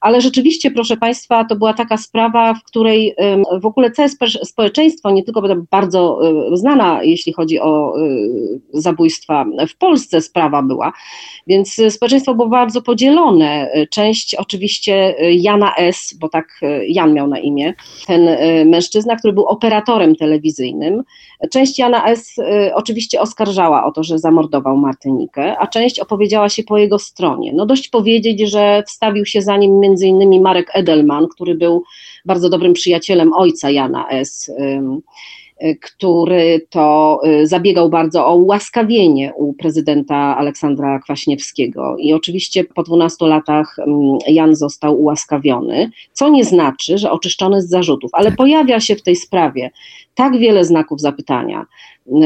ale 0.00 0.20
rzeczywiście, 0.20 0.70
proszę 0.70 0.96
Państwa, 0.96 1.44
to 1.44 1.56
była 1.56 1.74
taka 1.74 1.96
sprawa, 1.96 2.54
w 2.54 2.64
której 2.64 3.14
w 3.60 3.66
ogóle 3.66 3.90
całe 3.90 4.08
społeczeństwo, 4.44 5.10
nie 5.10 5.22
tylko 5.22 5.42
bardzo 5.70 6.20
znane, 6.52 6.71
znana, 6.72 7.02
jeśli 7.02 7.32
chodzi 7.32 7.60
o 7.60 7.98
y, 8.00 8.60
zabójstwa 8.72 9.44
w 9.68 9.76
Polsce 9.76 10.20
sprawa 10.20 10.62
była, 10.62 10.92
więc 11.46 11.80
społeczeństwo 11.90 12.34
było 12.34 12.48
bardzo 12.48 12.82
podzielone. 12.82 13.70
Część 13.90 14.34
oczywiście 14.34 15.14
Jana 15.30 15.74
S., 15.74 16.14
bo 16.20 16.28
tak 16.28 16.60
Jan 16.88 17.14
miał 17.14 17.28
na 17.28 17.38
imię, 17.38 17.74
ten 18.06 18.28
y, 18.28 18.64
mężczyzna, 18.66 19.16
który 19.16 19.32
był 19.32 19.44
operatorem 19.44 20.16
telewizyjnym, 20.16 21.02
część 21.50 21.78
Jana 21.78 22.06
S. 22.06 22.38
Y, 22.38 22.74
oczywiście 22.74 23.20
oskarżała 23.20 23.84
o 23.84 23.92
to, 23.92 24.04
że 24.04 24.18
zamordował 24.18 24.76
Martynikę, 24.76 25.58
a 25.58 25.66
część 25.66 26.00
opowiedziała 26.00 26.48
się 26.48 26.62
po 26.62 26.78
jego 26.78 26.98
stronie. 26.98 27.52
No 27.52 27.66
dość 27.66 27.88
powiedzieć, 27.88 28.50
że 28.50 28.82
wstawił 28.86 29.26
się 29.26 29.42
za 29.42 29.56
nim 29.56 29.80
między 29.80 30.06
innymi 30.06 30.40
Marek 30.40 30.70
Edelman, 30.74 31.28
który 31.28 31.54
był 31.54 31.82
bardzo 32.24 32.48
dobrym 32.48 32.72
przyjacielem 32.72 33.32
ojca 33.32 33.70
Jana 33.70 34.08
S 34.08 34.50
który 35.80 36.66
to 36.70 37.20
y, 37.26 37.46
zabiegał 37.46 37.90
bardzo 37.90 38.26
o 38.26 38.34
ułaskawienie 38.34 39.32
u 39.36 39.52
prezydenta 39.52 40.16
Aleksandra 40.16 40.98
Kwaśniewskiego. 40.98 41.96
I 41.98 42.12
oczywiście 42.12 42.64
po 42.64 42.82
12 42.82 43.26
latach 43.26 43.78
mm, 43.78 44.18
Jan 44.28 44.54
został 44.54 45.00
ułaskawiony, 45.00 45.90
co 46.12 46.28
nie 46.28 46.44
znaczy, 46.44 46.98
że 46.98 47.10
oczyszczony 47.10 47.62
z 47.62 47.68
zarzutów, 47.68 48.10
ale 48.14 48.28
tak. 48.28 48.36
pojawia 48.36 48.80
się 48.80 48.96
w 48.96 49.02
tej 49.02 49.16
sprawie 49.16 49.70
tak 50.14 50.38
wiele 50.38 50.64
znaków 50.64 51.00
zapytania, 51.00 51.66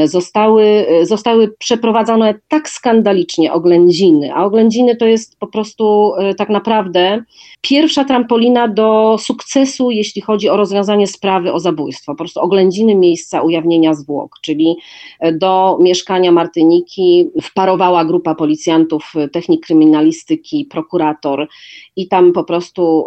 zostały, 0.05 0.85
zostały 1.03 1.47
przeprowadzone 1.59 2.35
tak 2.47 2.69
skandalicznie 2.69 3.53
oględziny, 3.53 4.33
a 4.33 4.45
oględziny 4.45 4.95
to 4.95 5.05
jest 5.05 5.39
po 5.39 5.47
prostu 5.47 6.13
e, 6.15 6.35
tak 6.35 6.49
naprawdę 6.49 7.23
pierwsza 7.61 8.03
trampolina 8.05 8.67
do 8.67 9.17
sukcesu, 9.19 9.91
jeśli 9.91 10.21
chodzi 10.21 10.49
o 10.49 10.57
rozwiązanie 10.57 11.07
sprawy 11.07 11.53
o 11.53 11.59
zabójstwo. 11.59 12.11
Po 12.11 12.17
prostu 12.17 12.39
oględziny 12.39 12.95
miejsca 12.95 13.41
ujawnienia 13.41 13.93
zwłok, 13.93 14.35
czyli 14.41 14.75
e, 15.19 15.31
do 15.31 15.77
mieszkania 15.81 16.31
Martyniki 16.31 17.29
wparowała 17.41 18.05
grupa 18.05 18.35
policjantów, 18.35 19.13
e, 19.15 19.29
technik 19.29 19.65
kryminalistyki, 19.65 20.65
prokurator 20.65 21.47
i 21.95 22.07
tam 22.07 22.33
po 22.33 22.43
prostu 22.43 23.05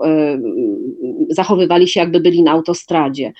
zachowywali 1.28 1.88
się 1.88 2.00
jakby 2.00 2.20
byli 2.20 2.42
na 2.42 2.50
autostradzie. 2.50 3.32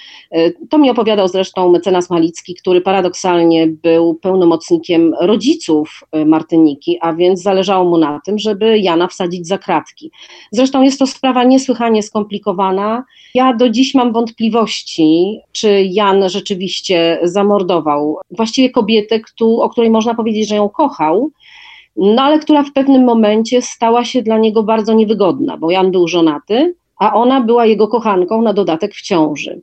To 0.71 0.79
mi 0.79 0.91
opowiadał 0.91 1.29
zresztą 1.31 1.69
mecenas 1.69 2.11
Malicki, 2.11 2.55
który 2.55 2.81
paradoksalnie 2.81 3.67
był 3.67 4.15
pełnomocnikiem 4.15 5.15
rodziców 5.21 6.01
e, 6.13 6.25
Martyniki, 6.25 6.99
a 7.01 7.13
więc 7.13 7.43
zależało 7.43 7.85
mu 7.85 7.99
na 7.99 8.21
tym, 8.25 8.39
żeby 8.39 8.79
Jana 8.79 9.09
wsadzić 9.09 9.47
za 9.47 9.59
kratki. 9.59 10.11
Zresztą 10.53 10.83
jest 10.83 10.99
to 10.99 11.07
sprawa 11.07 11.45
niesłychanie 11.45 12.03
skomplikowana. 12.03 13.05
Ja 13.35 13.55
do 13.55 13.71
dziś 13.71 13.95
mam 13.95 14.13
wątpliwości, 14.13 15.41
czy 15.53 15.83
Jan 15.83 16.29
rzeczywiście 16.29 17.19
zamordował 17.23 18.19
właściwie 18.31 18.71
kobietę, 18.71 19.21
o 19.41 19.71
której 19.71 19.91
można 19.91 20.15
powiedzieć, 20.15 20.49
że 20.49 20.57
ją 20.57 20.69
kochał, 20.69 21.31
no 21.97 22.23
ale 22.23 22.39
która 22.39 22.63
w 22.63 22.73
pewnym 22.73 23.05
momencie 23.05 23.63
stała 23.63 24.05
się 24.05 24.23
dla 24.23 24.39
niego 24.39 24.63
bardzo 24.63 24.95
niewygodna, 24.95 25.57
bo 25.57 25.71
Jan 25.71 25.91
był 25.91 26.09
żonaty, 26.09 26.75
a 26.99 27.15
ona 27.15 27.41
była 27.41 27.67
jego 27.67 27.89
kochanką, 27.89 28.43
na 28.43 28.53
dodatek 28.53 28.95
w 28.95 29.03
ciąży. 29.03 29.61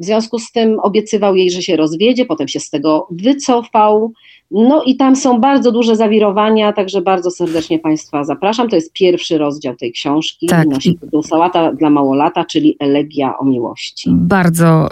W 0.00 0.04
związku 0.04 0.38
z 0.38 0.52
tym 0.52 0.80
obiecywał 0.80 1.36
jej, 1.36 1.50
że 1.50 1.62
się 1.62 1.76
rozwiedzie, 1.76 2.26
potem 2.26 2.48
się 2.48 2.60
z 2.60 2.70
tego 2.70 3.08
wycofał. 3.10 4.12
No 4.50 4.82
i 4.82 4.96
tam 4.96 5.16
są 5.16 5.40
bardzo 5.40 5.72
duże 5.72 5.96
zawirowania, 5.96 6.72
także 6.72 7.02
bardzo 7.02 7.30
serdecznie 7.30 7.78
Państwa 7.78 8.24
zapraszam. 8.24 8.68
To 8.68 8.76
jest 8.76 8.92
pierwszy 8.92 9.38
rozdział 9.38 9.76
tej 9.76 9.92
książki. 9.92 10.46
Tak. 10.46 10.68
Nosi 10.68 10.98
tytuł 10.98 11.22
Sałata 11.22 11.72
dla 11.72 11.90
małolata, 11.90 12.44
czyli 12.44 12.76
Elegia 12.80 13.38
o 13.38 13.44
miłości. 13.44 14.10
Bardzo. 14.12 14.88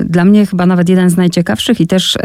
Y, 0.00 0.04
dla 0.04 0.24
mnie 0.24 0.46
chyba 0.46 0.66
nawet 0.66 0.88
jeden 0.88 1.10
z 1.10 1.16
najciekawszych 1.16 1.80
i 1.80 1.86
też 1.86 2.16
y, 2.16 2.18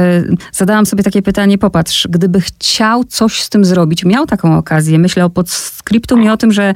zadałam 0.51 0.85
sobie 0.85 1.03
takie 1.03 1.21
pytanie, 1.21 1.57
popatrz, 1.57 2.07
gdyby 2.09 2.41
chciał 2.41 3.03
coś 3.03 3.41
z 3.41 3.49
tym 3.49 3.65
zrobić, 3.65 4.05
miał 4.05 4.25
taką 4.25 4.57
okazję, 4.57 4.99
myślę 4.99 5.25
o 5.25 5.29
podskryptum 5.29 6.23
i 6.23 6.29
o 6.29 6.37
tym, 6.37 6.51
że 6.51 6.73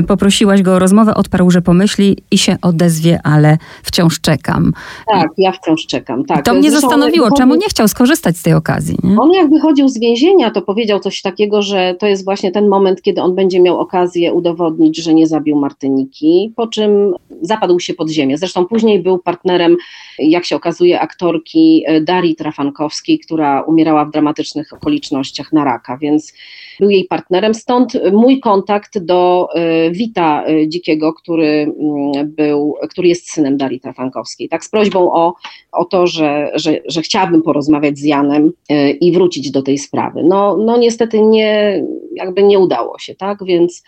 y, 0.00 0.02
poprosiłaś 0.02 0.62
go 0.62 0.74
o 0.74 0.78
rozmowę, 0.78 1.14
odparł, 1.14 1.50
że 1.50 1.62
pomyśli 1.62 2.16
i 2.30 2.38
się 2.38 2.56
odezwie, 2.62 3.20
ale 3.24 3.58
wciąż 3.82 4.20
czekam. 4.20 4.72
Tak, 5.12 5.28
ja 5.38 5.52
wciąż 5.52 5.86
czekam. 5.86 6.24
Tak. 6.24 6.44
To 6.44 6.54
mnie 6.54 6.70
Zresztą 6.70 6.88
zastanowiło, 6.88 7.30
czemu 7.30 7.54
nie 7.54 7.68
chciał 7.68 7.88
skorzystać 7.88 8.36
z 8.36 8.42
tej 8.42 8.54
okazji. 8.54 8.98
Nie? 9.02 9.16
Jak 9.32 9.50
wychodził 9.50 9.88
z 9.88 9.98
więzienia, 9.98 10.50
to 10.50 10.62
powiedział 10.62 11.00
coś 11.00 11.22
takiego, 11.22 11.62
że 11.62 11.94
to 11.98 12.06
jest 12.06 12.24
właśnie 12.24 12.50
ten 12.50 12.68
moment, 12.68 13.02
kiedy 13.02 13.22
on 13.22 13.34
będzie 13.34 13.60
miał 13.60 13.80
okazję 13.80 14.32
udowodnić, 14.32 14.96
że 14.96 15.14
nie 15.14 15.26
zabił 15.26 15.56
Martyniki, 15.56 16.52
po 16.56 16.66
czym 16.66 17.14
zapadł 17.42 17.80
się 17.80 17.94
pod 17.94 18.10
ziemię. 18.10 18.38
Zresztą 18.38 18.66
później 18.66 19.00
był 19.00 19.18
partnerem, 19.18 19.76
jak 20.18 20.44
się 20.44 20.56
okazuje, 20.56 21.00
aktorki 21.00 21.84
e, 21.86 22.00
Darii 22.00 22.36
Trafankowskiej, 22.36 23.18
która 23.18 23.62
umierała 23.62 24.04
w 24.04 24.10
dramatycznych 24.10 24.72
okolicznościach 24.72 25.52
na 25.52 25.64
raka, 25.64 25.98
więc 25.98 26.32
był 26.80 26.90
jej 26.90 27.04
partnerem. 27.04 27.54
Stąd 27.54 27.92
mój 28.12 28.40
kontakt 28.40 28.98
do 28.98 29.48
e, 29.54 29.90
Wita 29.90 30.44
e, 30.44 30.68
Dzikiego, 30.68 31.12
który 31.12 31.74
mm, 31.80 32.30
był, 32.30 32.74
który 32.90 33.08
jest 33.08 33.30
synem 33.30 33.56
Darii 33.56 33.80
Trafankowskiej, 33.80 34.48
tak 34.48 34.64
z 34.64 34.70
prośbą 34.70 35.12
o, 35.12 35.34
o 35.72 35.84
to, 35.84 36.06
że, 36.06 36.50
że, 36.54 36.78
że 36.86 37.02
chciałabym 37.02 37.42
porozmawiać 37.42 37.98
z 37.98 38.04
Janem 38.04 38.52
i 39.00 39.12
wrócić 39.12 39.21
wrócić 39.22 39.50
do 39.50 39.62
tej 39.62 39.78
sprawy. 39.78 40.22
No, 40.24 40.56
no 40.56 40.76
niestety 40.76 41.22
nie, 41.22 41.84
jakby 42.14 42.42
nie 42.42 42.58
udało 42.58 42.98
się, 42.98 43.14
tak, 43.14 43.44
więc 43.44 43.82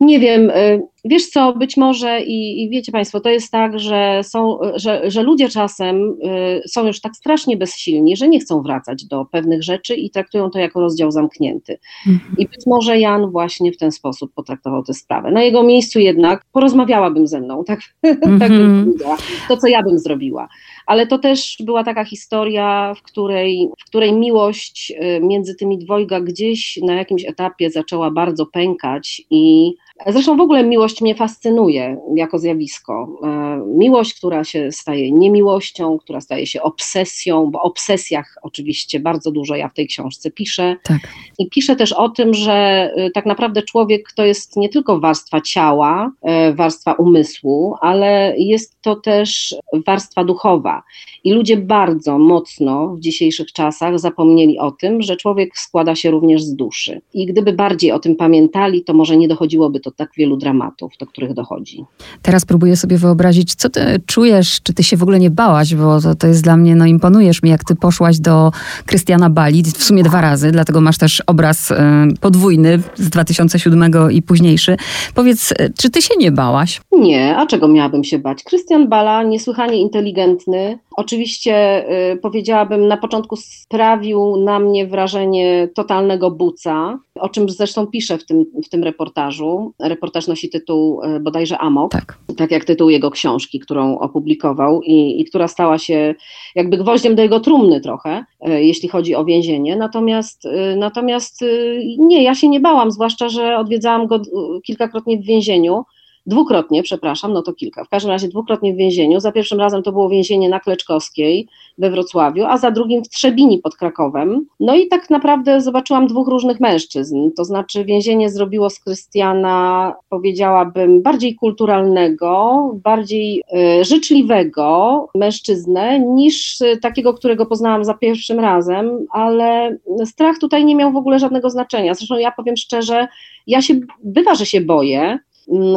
nie 0.00 0.18
wiem, 0.18 0.50
y, 0.50 0.82
wiesz 1.04 1.26
co, 1.26 1.52
być 1.52 1.76
może 1.76 2.20
i, 2.20 2.62
i, 2.62 2.70
wiecie 2.70 2.92
Państwo, 2.92 3.20
to 3.20 3.28
jest 3.28 3.52
tak, 3.52 3.78
że, 3.78 4.20
są, 4.22 4.58
że, 4.74 5.10
że 5.10 5.22
ludzie 5.22 5.48
czasem 5.48 6.16
y, 6.64 6.68
są 6.68 6.86
już 6.86 7.00
tak 7.00 7.16
strasznie 7.16 7.56
bezsilni, 7.56 8.16
że 8.16 8.28
nie 8.28 8.40
chcą 8.40 8.62
wracać 8.62 9.04
do 9.04 9.24
pewnych 9.24 9.62
rzeczy 9.62 9.94
i 9.94 10.10
traktują 10.10 10.50
to 10.50 10.58
jako 10.58 10.80
rozdział 10.80 11.10
zamknięty. 11.10 11.78
Mhm. 12.06 12.34
I 12.38 12.46
być 12.48 12.66
może 12.66 12.98
Jan 12.98 13.30
właśnie 13.30 13.72
w 13.72 13.76
ten 13.76 13.92
sposób 13.92 14.32
potraktował 14.34 14.82
tę 14.82 14.94
sprawę. 14.94 15.30
Na 15.30 15.42
jego 15.42 15.62
miejscu 15.62 15.98
jednak 15.98 16.44
porozmawiałabym 16.52 17.26
ze 17.26 17.40
mną, 17.40 17.64
tak, 17.64 17.80
mhm. 18.02 18.38
tak 18.40 18.48
bym 18.48 18.60
mhm. 18.60 18.84
powiedziała, 18.84 19.16
to 19.48 19.56
co 19.56 19.66
ja 19.66 19.82
bym 19.82 19.98
zrobiła. 19.98 20.48
Ale 20.90 21.06
to 21.06 21.18
też 21.18 21.56
była 21.60 21.84
taka 21.84 22.04
historia, 22.04 22.94
w 22.94 23.02
której, 23.02 23.68
w 23.78 23.84
której 23.84 24.12
miłość 24.12 24.92
y, 25.02 25.20
między 25.20 25.54
tymi 25.54 25.78
dwojga 25.78 26.20
gdzieś 26.20 26.78
na 26.82 26.94
jakimś 26.94 27.24
etapie 27.24 27.70
zaczęła 27.70 28.10
bardzo 28.10 28.46
pękać 28.46 29.22
i 29.30 29.74
Zresztą 30.06 30.36
w 30.36 30.40
ogóle 30.40 30.64
miłość 30.64 31.00
mnie 31.00 31.14
fascynuje 31.14 32.00
jako 32.14 32.38
zjawisko. 32.38 33.08
E, 33.22 33.62
miłość, 33.66 34.14
która 34.14 34.44
się 34.44 34.72
staje 34.72 35.12
niemiłością, 35.12 35.98
która 35.98 36.20
staje 36.20 36.46
się 36.46 36.62
obsesją, 36.62 37.50
bo 37.50 37.58
o 37.58 37.62
obsesjach 37.62 38.34
oczywiście 38.42 39.00
bardzo 39.00 39.30
dużo 39.30 39.56
ja 39.56 39.68
w 39.68 39.74
tej 39.74 39.86
książce 39.86 40.30
piszę. 40.30 40.76
Tak. 40.82 40.98
I 41.38 41.48
piszę 41.48 41.76
też 41.76 41.92
o 41.92 42.08
tym, 42.08 42.34
że 42.34 42.52
e, 42.96 43.10
tak 43.10 43.26
naprawdę 43.26 43.62
człowiek 43.62 44.12
to 44.12 44.24
jest 44.24 44.56
nie 44.56 44.68
tylko 44.68 45.00
warstwa 45.00 45.40
ciała, 45.40 46.12
e, 46.22 46.52
warstwa 46.52 46.92
umysłu, 46.92 47.74
ale 47.80 48.34
jest 48.36 48.80
to 48.82 48.96
też 48.96 49.54
warstwa 49.86 50.24
duchowa 50.24 50.79
człowieka. 50.80 50.90
I 51.24 51.32
ludzie 51.32 51.56
bardzo 51.56 52.18
mocno 52.18 52.88
w 52.96 53.00
dzisiejszych 53.00 53.52
czasach 53.52 53.98
zapomnieli 53.98 54.58
o 54.58 54.70
tym, 54.70 55.02
że 55.02 55.16
człowiek 55.16 55.58
składa 55.58 55.94
się 55.94 56.10
również 56.10 56.42
z 56.42 56.54
duszy. 56.54 57.00
I 57.14 57.26
gdyby 57.26 57.52
bardziej 57.52 57.92
o 57.92 57.98
tym 57.98 58.16
pamiętali, 58.16 58.84
to 58.84 58.94
może 58.94 59.16
nie 59.16 59.28
dochodziłoby 59.28 59.80
do 59.80 59.90
tak 59.90 60.10
wielu 60.16 60.36
dramatów, 60.36 60.92
do 61.00 61.06
których 61.06 61.34
dochodzi. 61.34 61.84
Teraz 62.22 62.44
próbuję 62.44 62.76
sobie 62.76 62.98
wyobrazić, 62.98 63.54
co 63.54 63.68
ty 63.68 63.80
czujesz, 64.06 64.62
czy 64.62 64.74
ty 64.74 64.82
się 64.82 64.96
w 64.96 65.02
ogóle 65.02 65.18
nie 65.18 65.30
bałaś, 65.30 65.74
bo 65.74 66.00
to, 66.00 66.14
to 66.14 66.26
jest 66.26 66.44
dla 66.44 66.56
mnie, 66.56 66.74
no 66.74 66.86
imponujesz 66.86 67.42
mi, 67.42 67.50
jak 67.50 67.64
ty 67.64 67.76
poszłaś 67.76 68.18
do 68.18 68.50
Krystiana 68.86 69.30
Bali, 69.30 69.62
w 69.62 69.82
sumie 69.82 70.02
dwa 70.02 70.20
razy, 70.20 70.52
dlatego 70.52 70.80
masz 70.80 70.98
też 70.98 71.22
obraz 71.26 71.70
y, 71.70 71.74
podwójny 72.20 72.78
z 72.94 73.10
2007 73.10 73.92
i 74.10 74.22
późniejszy. 74.22 74.76
Powiedz, 75.14 75.52
y, 75.52 75.72
czy 75.78 75.90
ty 75.90 76.02
się 76.02 76.14
nie 76.18 76.32
bałaś? 76.32 76.80
Nie, 76.92 77.36
a 77.36 77.46
czego 77.46 77.68
miałabym 77.68 78.04
się 78.04 78.18
bać? 78.18 78.42
Krystian 78.42 78.88
Bala, 78.88 79.22
niesłychanie 79.22 79.80
inteligentny, 79.80 80.59
oczywiście 80.96 81.84
y, 82.12 82.16
powiedziałabym 82.16 82.88
na 82.88 82.96
początku 82.96 83.36
sprawił 83.36 84.36
na 84.36 84.58
mnie 84.58 84.86
wrażenie 84.86 85.68
totalnego 85.74 86.30
buca, 86.30 86.98
o 87.14 87.28
czym 87.28 87.48
zresztą 87.48 87.86
piszę 87.86 88.18
w 88.18 88.26
tym, 88.26 88.46
w 88.66 88.68
tym 88.68 88.84
reportażu. 88.84 89.72
Reportaż 89.80 90.26
nosi 90.26 90.48
tytuł 90.48 91.02
y, 91.04 91.20
bodajże 91.20 91.58
Amok, 91.58 91.92
tak. 91.92 92.18
tak 92.36 92.50
jak 92.50 92.64
tytuł 92.64 92.90
jego 92.90 93.10
książki, 93.10 93.60
którą 93.60 93.98
opublikował 93.98 94.82
i, 94.82 95.20
i 95.20 95.24
która 95.24 95.48
stała 95.48 95.78
się 95.78 96.14
jakby 96.54 96.76
gwoździem 96.76 97.14
do 97.14 97.22
jego 97.22 97.40
trumny 97.40 97.80
trochę, 97.80 98.24
y, 98.48 98.64
jeśli 98.64 98.88
chodzi 98.88 99.14
o 99.14 99.24
więzienie. 99.24 99.76
Natomiast, 99.76 100.44
y, 100.44 100.76
natomiast 100.76 101.42
y, 101.42 101.82
nie, 101.98 102.22
ja 102.22 102.34
się 102.34 102.48
nie 102.48 102.60
bałam, 102.60 102.90
zwłaszcza, 102.90 103.28
że 103.28 103.56
odwiedzałam 103.56 104.06
go 104.06 104.16
y, 104.16 104.20
kilkakrotnie 104.64 105.18
w 105.18 105.24
więzieniu 105.24 105.84
dwukrotnie, 106.30 106.82
przepraszam, 106.82 107.32
no 107.32 107.42
to 107.42 107.52
kilka, 107.52 107.84
w 107.84 107.88
każdym 107.88 108.10
razie 108.10 108.28
dwukrotnie 108.28 108.74
w 108.74 108.76
więzieniu. 108.76 109.20
Za 109.20 109.32
pierwszym 109.32 109.60
razem 109.60 109.82
to 109.82 109.92
było 109.92 110.08
więzienie 110.08 110.48
na 110.48 110.60
Kleczkowskiej 110.60 111.48
we 111.78 111.90
Wrocławiu, 111.90 112.44
a 112.44 112.58
za 112.58 112.70
drugim 112.70 113.04
w 113.04 113.08
Trzebini 113.08 113.58
pod 113.58 113.76
Krakowem. 113.76 114.46
No 114.60 114.74
i 114.74 114.88
tak 114.88 115.10
naprawdę 115.10 115.60
zobaczyłam 115.60 116.06
dwóch 116.06 116.28
różnych 116.28 116.60
mężczyzn, 116.60 117.30
to 117.36 117.44
znaczy 117.44 117.84
więzienie 117.84 118.30
zrobiło 118.30 118.70
z 118.70 118.80
Krystiana, 118.80 119.94
powiedziałabym, 120.08 121.02
bardziej 121.02 121.34
kulturalnego, 121.34 122.70
bardziej 122.84 123.42
y, 123.80 123.84
życzliwego 123.84 125.08
mężczyznę 125.14 126.00
niż 126.00 126.58
takiego, 126.82 127.14
którego 127.14 127.46
poznałam 127.46 127.84
za 127.84 127.94
pierwszym 127.94 128.40
razem, 128.40 129.06
ale 129.12 129.76
strach 130.04 130.38
tutaj 130.38 130.64
nie 130.64 130.76
miał 130.76 130.92
w 130.92 130.96
ogóle 130.96 131.18
żadnego 131.18 131.50
znaczenia. 131.50 131.94
Zresztą 131.94 132.18
ja 132.18 132.32
powiem 132.32 132.56
szczerze, 132.56 133.08
ja 133.46 133.62
się, 133.62 133.74
bywa, 134.04 134.34
że 134.34 134.46
się 134.46 134.60
boję, 134.60 135.18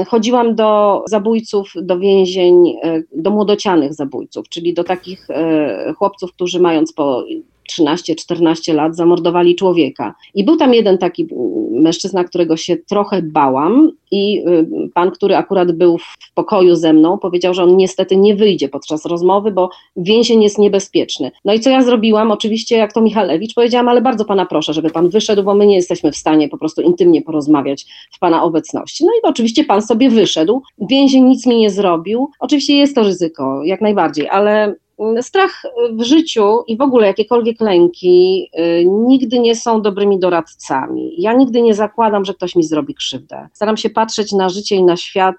chodziłam 0.08 0.56
do 0.56 1.04
zabójców, 1.08 1.74
do 1.76 2.00
więzień, 2.00 2.68
e, 2.84 3.02
do 3.16 3.32
młodocianych 3.32 3.94
zabójców, 3.94 4.50
czyli 4.50 4.74
do 4.74 4.84
takich 4.84 5.30
e, 5.30 5.94
chłopców, 5.98 6.34
którzy 6.34 6.60
mając 6.60 6.94
po 6.94 7.26
13-14 7.72 8.74
lat 8.74 8.96
zamordowali 8.96 9.56
człowieka. 9.56 10.16
I 10.34 10.44
był 10.44 10.58
tam 10.58 10.74
jeden 10.74 10.98
taki 10.98 11.28
mężczyzna, 11.72 12.24
którego 12.24 12.58
się 12.58 12.78
trochę 12.78 13.22
bałam, 13.22 13.92
i 14.14 14.44
y, 14.48 14.90
pan, 14.94 15.12
który 15.12 15.36
akurat 15.36 15.72
był 15.72 15.98
w 15.98 16.34
pokoju 16.34 16.76
ze 16.76 16.94
mną, 16.94 17.18
powiedział, 17.18 17.54
że 17.54 17.64
on 17.64 17.78
niestety 17.78 18.18
nie 18.18 18.36
wyjdzie 18.36 18.70
podczas 18.70 19.06
rozmowy, 19.06 19.52
bo 19.52 19.70
więzień 19.96 20.44
jest 20.44 20.58
niebezpieczny. 20.58 21.32
No 21.46 21.54
i 21.54 21.60
co 21.60 21.70
ja 21.70 21.84
zrobiłam? 21.84 22.32
Oczywiście, 22.32 22.78
jak 22.78 22.94
to 22.94 23.02
Michalewicz, 23.02 23.54
powiedziałam, 23.54 23.90
ale 23.90 24.02
bardzo 24.02 24.26
pana 24.26 24.46
proszę, 24.46 24.74
żeby 24.74 24.90
pan 24.90 25.10
wyszedł, 25.10 25.44
bo 25.44 25.56
my 25.56 25.66
nie 25.66 25.76
jesteśmy 25.76 26.12
w 26.12 26.18
stanie 26.18 26.50
po 26.50 26.58
prostu 26.58 26.82
intymnie 26.82 27.22
porozmawiać 27.22 27.86
w 28.12 28.20
pana 28.20 28.44
obecności. 28.44 29.06
No 29.06 29.12
i 29.12 29.22
oczywiście 29.24 29.64
pan 29.64 29.82
sobie 29.82 30.10
wyszedł. 30.10 30.62
Więzień 30.90 31.24
nic 31.24 31.46
mi 31.46 31.58
nie 31.58 31.70
zrobił. 31.70 32.30
Oczywiście 32.40 32.78
jest 32.78 32.96
to 32.96 33.04
ryzyko, 33.04 33.64
jak 33.64 33.82
najbardziej, 33.82 34.30
ale 34.30 34.76
Strach 35.22 35.64
w 35.94 36.04
życiu 36.04 36.64
i 36.68 36.78
w 36.78 36.82
ogóle 36.82 37.08
jakiekolwiek 37.08 37.62
lęki 37.62 38.50
y, 38.60 38.86
nigdy 38.86 39.40
nie 39.40 39.56
są 39.56 39.82
dobrymi 39.82 40.20
doradcami. 40.20 41.16
Ja 41.18 41.34
nigdy 41.34 41.62
nie 41.62 41.74
zakładam, 41.74 42.26
że 42.26 42.34
ktoś 42.34 42.56
mi 42.56 42.64
zrobi 42.64 42.96
krzywdę. 42.96 43.48
Staram 43.54 43.78
się 43.78 43.90
patrzeć 43.90 44.32
na 44.32 44.50
życie 44.50 44.76
i 44.76 44.84
na 44.84 44.98
świat 44.98 45.36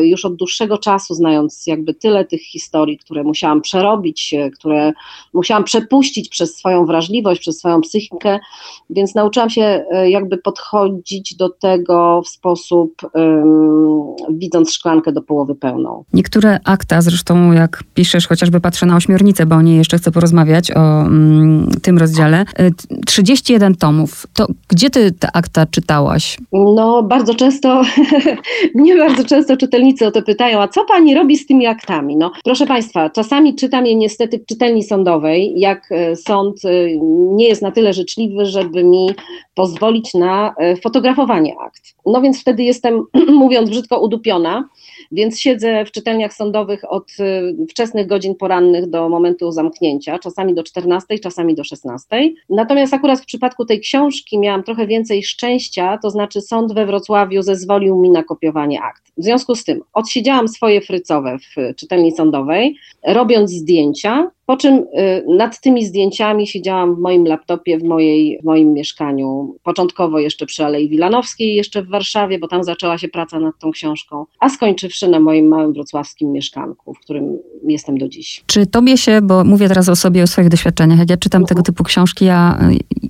y, 0.00 0.06
już 0.06 0.24
od 0.24 0.36
dłuższego 0.36 0.78
czasu, 0.78 1.14
znając 1.14 1.66
jakby 1.66 1.94
tyle 1.94 2.24
tych 2.24 2.42
historii, 2.42 2.98
które 2.98 3.24
musiałam 3.24 3.60
przerobić, 3.60 4.34
y, 4.34 4.50
które 4.50 4.92
musiałam 5.32 5.64
przepuścić 5.64 6.28
przez 6.28 6.56
swoją 6.56 6.86
wrażliwość, 6.86 7.40
przez 7.40 7.58
swoją 7.58 7.80
psychikę, 7.80 8.38
więc 8.90 9.14
nauczyłam 9.14 9.50
się 9.50 9.84
jakby 10.06 10.38
podchodzić 10.38 11.34
do 11.34 11.48
tego 11.48 12.22
w 12.22 12.28
sposób 12.28 13.02
um, 13.14 14.14
widząc 14.30 14.72
szklankę 14.72 15.12
do 15.12 15.22
połowy 15.22 15.54
pełną. 15.54 16.04
Niektóre 16.12 16.60
akta, 16.64 17.02
zresztą 17.02 17.52
jak 17.52 17.84
piszesz, 17.94 18.28
chociażby 18.28 18.60
patrzę 18.60 18.86
na 18.90 18.96
ośmiornicę, 18.96 19.46
bo 19.46 19.56
o 19.56 19.62
niej 19.62 19.76
jeszcze 19.76 19.98
chcę 19.98 20.10
porozmawiać, 20.10 20.70
o 20.70 21.00
mm, 21.00 21.70
tym 21.82 21.98
rozdziale. 21.98 22.44
31 23.06 23.72
y, 23.72 23.76
tomów. 23.76 24.26
To 24.34 24.46
gdzie 24.68 24.90
ty 24.90 25.12
te 25.12 25.28
akta 25.32 25.66
czytałaś? 25.66 26.38
No, 26.52 27.02
bardzo 27.02 27.34
często, 27.34 27.82
mnie 28.74 28.96
bardzo 28.96 29.24
często 29.24 29.56
czytelnicy 29.56 30.06
o 30.06 30.10
to 30.10 30.22
pytają, 30.22 30.60
a 30.60 30.68
co 30.68 30.84
pani 30.84 31.14
robi 31.14 31.36
z 31.36 31.46
tymi 31.46 31.66
aktami? 31.66 32.16
No, 32.16 32.32
proszę 32.44 32.66
państwa, 32.66 33.10
czasami 33.10 33.54
czytam 33.54 33.86
je 33.86 33.94
niestety 33.94 34.38
w 34.38 34.46
czytelni 34.46 34.82
sądowej, 34.82 35.52
jak 35.56 35.92
e, 35.92 36.16
sąd 36.16 36.64
e, 36.64 36.70
nie 37.36 37.48
jest 37.48 37.62
na 37.62 37.70
tyle 37.70 37.92
życzliwy, 37.92 38.46
żeby 38.46 38.84
mi 38.84 39.10
pozwolić 39.54 40.14
na 40.14 40.54
e, 40.58 40.76
fotografowanie 40.76 41.54
akt. 41.66 41.82
No 42.06 42.20
więc 42.20 42.40
wtedy 42.40 42.62
jestem, 42.62 43.04
mówiąc 43.42 43.70
brzydko, 43.70 44.00
udupiona, 44.00 44.64
więc 45.12 45.40
siedzę 45.40 45.84
w 45.84 45.90
czytelniach 45.90 46.34
sądowych 46.34 46.92
od 46.92 47.10
wczesnych 47.70 48.06
godzin 48.06 48.34
porannych 48.34 48.90
do 48.90 49.08
momentu 49.08 49.52
zamknięcia, 49.52 50.18
czasami 50.18 50.54
do 50.54 50.62
14, 50.62 51.18
czasami 51.18 51.54
do 51.54 51.64
16. 51.64 52.06
Natomiast 52.50 52.94
akurat 52.94 53.20
w 53.20 53.26
przypadku 53.26 53.64
tej 53.64 53.80
książki 53.80 54.38
miałam 54.38 54.62
trochę 54.62 54.86
więcej 54.86 55.22
szczęścia, 55.22 55.98
to 56.02 56.10
znaczy 56.10 56.40
sąd 56.40 56.74
we 56.74 56.86
Wrocławiu 56.86 57.42
zezwolił 57.42 57.96
mi 57.96 58.10
na 58.10 58.22
kopiowanie 58.22 58.82
akt. 58.82 59.02
W 59.16 59.24
związku 59.24 59.54
z 59.54 59.64
tym 59.64 59.80
odsiedziałam 59.92 60.48
swoje 60.48 60.80
frycowe 60.80 61.36
w 61.38 61.74
czytelni 61.76 62.12
sądowej, 62.12 62.76
robiąc 63.06 63.50
zdjęcia, 63.50 64.30
po 64.50 64.56
czym 64.56 64.74
y, 64.74 65.24
nad 65.28 65.60
tymi 65.60 65.84
zdjęciami 65.84 66.46
siedziałam 66.46 66.94
w 66.94 66.98
moim 66.98 67.24
laptopie, 67.24 67.78
w, 67.78 67.84
mojej, 67.84 68.38
w 68.42 68.44
moim 68.44 68.72
mieszkaniu, 68.72 69.56
początkowo 69.62 70.18
jeszcze 70.18 70.46
przy 70.46 70.64
Alei 70.64 70.88
Wilanowskiej, 70.88 71.54
jeszcze 71.54 71.82
w 71.82 71.88
Warszawie, 71.88 72.38
bo 72.38 72.48
tam 72.48 72.64
zaczęła 72.64 72.98
się 72.98 73.08
praca 73.08 73.40
nad 73.40 73.58
tą 73.58 73.70
książką, 73.70 74.26
a 74.40 74.48
skończywszy 74.48 75.08
na 75.08 75.20
moim 75.20 75.48
małym 75.48 75.72
wrocławskim 75.72 76.32
mieszkanku, 76.32 76.94
w 76.94 77.00
którym 77.00 77.38
jestem 77.64 77.98
do 77.98 78.08
dziś. 78.08 78.44
Czy 78.46 78.66
tobie 78.66 78.96
się, 78.96 79.20
bo 79.22 79.44
mówię 79.44 79.68
teraz 79.68 79.88
o 79.88 79.96
sobie, 79.96 80.22
o 80.22 80.26
swoich 80.26 80.48
doświadczeniach, 80.48 80.98
jak 80.98 81.10
ja 81.10 81.16
czytam 81.16 81.44
tego 81.44 81.62
typu 81.62 81.84
książki, 81.84 82.24
ja, 82.24 82.58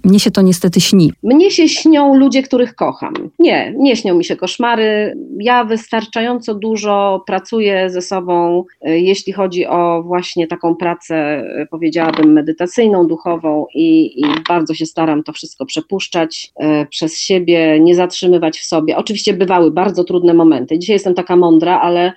mnie 0.05 0.21
się 0.21 0.31
to 0.31 0.43
niestety 0.43 0.81
śni. 0.81 1.13
Mnie 1.23 1.51
się 1.51 1.69
śnią 1.69 2.15
ludzie, 2.15 2.43
których 2.43 2.75
kocham. 2.75 3.15
Nie, 3.39 3.75
nie 3.77 3.97
śnią 3.97 4.15
mi 4.15 4.25
się 4.25 4.37
koszmary. 4.37 5.17
Ja 5.41 5.65
wystarczająco 5.65 6.55
dużo 6.55 7.25
pracuję 7.27 7.91
ze 7.91 8.03
sobą, 8.03 8.65
y, 8.89 9.01
jeśli 9.01 9.33
chodzi 9.33 9.67
o 9.67 10.03
właśnie 10.03 10.47
taką 10.47 10.77
pracę 10.77 11.45
powiedziałabym, 11.71 12.33
medytacyjną, 12.33 13.07
duchową 13.07 13.67
i, 13.75 14.21
i, 14.21 14.25
bardzo 14.49 14.75
się 14.75 14.87
staram 14.87 15.23
to 15.23 15.33
wszystko 15.33 15.67
przepuszczać 15.67 16.53
przez 16.91 17.19
siebie, 17.19 17.81
nie 17.81 17.95
zatrzymywać 17.95 18.59
w 18.59 18.65
sobie. 18.65 18.97
Oczywiście 18.97 19.35
bywały 19.35 19.71
bardzo 19.71 20.05
trudne 20.05 20.35
momenty. 20.35 20.79
Dzisiaj 20.79 20.95
jestem 20.95 21.15
taka 21.15 21.37
mądra, 21.37 21.81
ale 21.81 22.13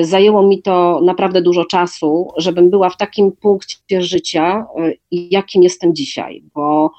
zajęło 0.00 0.42
mi 0.42 0.62
to 0.62 1.00
naprawdę 1.04 1.42
dużo 1.42 1.64
czasu, 1.64 2.28
żebym 2.36 2.70
była 2.70 2.90
w 2.90 2.96
takim 2.96 3.32
punkcie 3.32 4.02
życia, 4.02 4.66
e, 4.76 4.92
jakim 5.10 5.62
jestem 5.62 5.94
dzisiaj, 5.94 6.42
bo 6.54 6.90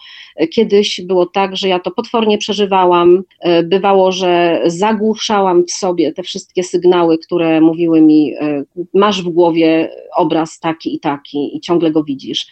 kiedyś 0.54 1.02
było 1.02 1.26
tak, 1.26 1.58
że 1.58 1.68
ja 1.68 1.80
to 1.80 1.92
potwornie 1.92 2.38
przeżywałam, 2.38 3.24
bywało, 3.64 4.12
że 4.12 4.62
zagłuszałam 4.66 5.66
w 5.66 5.72
sobie 5.72 6.14
te 6.14 6.24
wszystkie 6.24 6.64
sygnały, 6.64 7.18
które 7.18 7.62
mówiły 7.62 8.02
mi, 8.02 8.34
masz 8.94 9.24
w 9.24 9.30
głowie 9.30 9.92
obraz 10.16 10.60
taki 10.60 10.96
i 10.96 11.00
taki 11.00 11.58
i 11.58 11.62
ciągle 11.62 11.92
go 11.92 12.04
widzisz. 12.04 12.48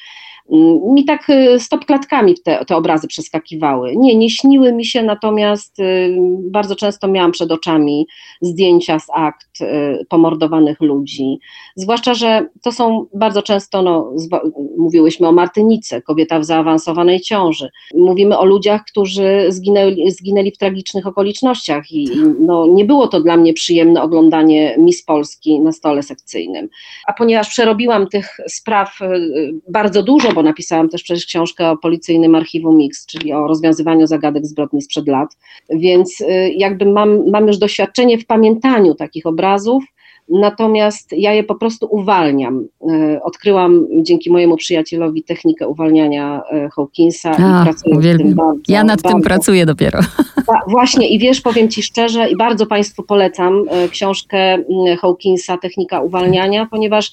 Mm, 0.51 0.93
mi 0.93 1.05
tak 1.05 1.29
y, 1.29 1.60
stop 1.60 1.86
klatkami 1.86 2.36
te, 2.43 2.65
te 2.65 2.75
obrazy 2.75 3.07
przeskakiwały. 3.07 3.95
Nie, 3.95 4.15
nie 4.15 4.29
śniły 4.29 4.73
mi 4.73 4.86
się, 4.86 5.03
natomiast 5.03 5.79
y, 5.79 6.17
bardzo 6.41 6.75
często 6.75 7.07
miałam 7.07 7.31
przed 7.31 7.51
oczami 7.51 8.07
zdjęcia 8.41 8.99
z 8.99 9.07
akt 9.13 9.62
y, 9.62 10.05
pomordowanych 10.10 10.81
ludzi. 10.81 11.39
Zwłaszcza, 11.75 12.13
że 12.13 12.47
to 12.62 12.71
są 12.71 13.05
bardzo 13.13 13.41
często, 13.41 13.81
no, 13.81 14.13
mówiłyśmy 14.77 15.27
o 15.27 15.31
Martynice, 15.31 16.01
kobieta 16.01 16.39
w 16.39 16.45
zaawansowanej 16.45 17.21
ciąży. 17.21 17.69
Mówimy 17.95 18.38
o 18.38 18.45
ludziach, 18.45 18.83
którzy 18.86 19.45
zginęli, 19.49 20.12
zginęli 20.12 20.51
w 20.51 20.57
tragicznych 20.57 21.07
okolicznościach 21.07 21.91
i, 21.91 22.03
i 22.03 22.17
no, 22.39 22.67
nie 22.67 22.86
było 22.86 23.07
to 23.07 23.21
dla 23.21 23.38
mnie 23.38 23.53
przyjemne 23.53 24.01
oglądanie 24.01 24.75
Miss 24.77 25.03
Polski 25.03 25.60
na 25.60 25.71
stole 25.71 26.03
sekcyjnym. 26.03 26.69
A 27.07 27.13
ponieważ 27.13 27.49
przerobiłam 27.49 28.07
tych 28.07 28.38
spraw 28.47 28.99
bardzo 29.69 30.03
dużo, 30.03 30.33
bo 30.38 30.43
napisałam 30.43 30.89
też 30.89 31.04
przecież 31.04 31.26
książkę 31.26 31.69
o 31.69 31.78
policyjnym 31.78 32.36
archiwum 32.36 32.78
Mix, 32.78 33.06
czyli 33.06 33.34
o 33.34 33.47
rozwiązywaniu 33.47 34.08
zagadek 34.08 34.45
zbrodni 34.45 34.82
sprzed 34.82 35.08
lat, 35.08 35.38
więc 35.69 36.21
y, 36.21 36.54
jakby 36.58 36.86
mam, 36.86 37.30
mam 37.30 37.47
już 37.47 37.58
doświadczenie 37.58 38.17
w 38.17 38.26
pamiętaniu 38.26 38.95
takich 38.95 39.26
obrazów, 39.26 39.84
natomiast 40.30 41.12
ja 41.12 41.34
je 41.34 41.43
po 41.43 41.56
prostu 41.56 41.88
uwalniam. 41.91 42.67
E, 42.89 43.23
odkryłam 43.23 43.88
dzięki 44.02 44.32
mojemu 44.32 44.58
przyjacielowi 44.58 45.23
technikę 45.23 45.67
uwalniania 45.67 46.41
e, 46.52 46.69
Hawkinsa 46.76 47.32
A, 47.32 47.62
i 47.62 47.65
pracuję 47.65 47.97
uwielbiam. 47.97 48.28
tym 48.28 48.36
bardzo. 48.36 48.62
Ja 48.67 48.84
nad 48.84 49.02
bardzo. 49.02 49.17
tym 49.17 49.28
pracuję 49.28 49.65
dopiero. 49.65 50.00
Właśnie 50.67 51.10
i 51.10 51.19
wiesz, 51.19 51.41
powiem 51.41 51.69
Ci 51.69 51.84
szczerze 51.84 52.30
i 52.30 52.38
bardzo 52.38 52.65
Państwu 52.65 53.04
polecam 53.04 53.63
książkę 53.91 54.58
Hawkinsa 55.02 55.58
Technika 55.58 56.02
uwalniania, 56.02 56.67
ponieważ 56.71 57.12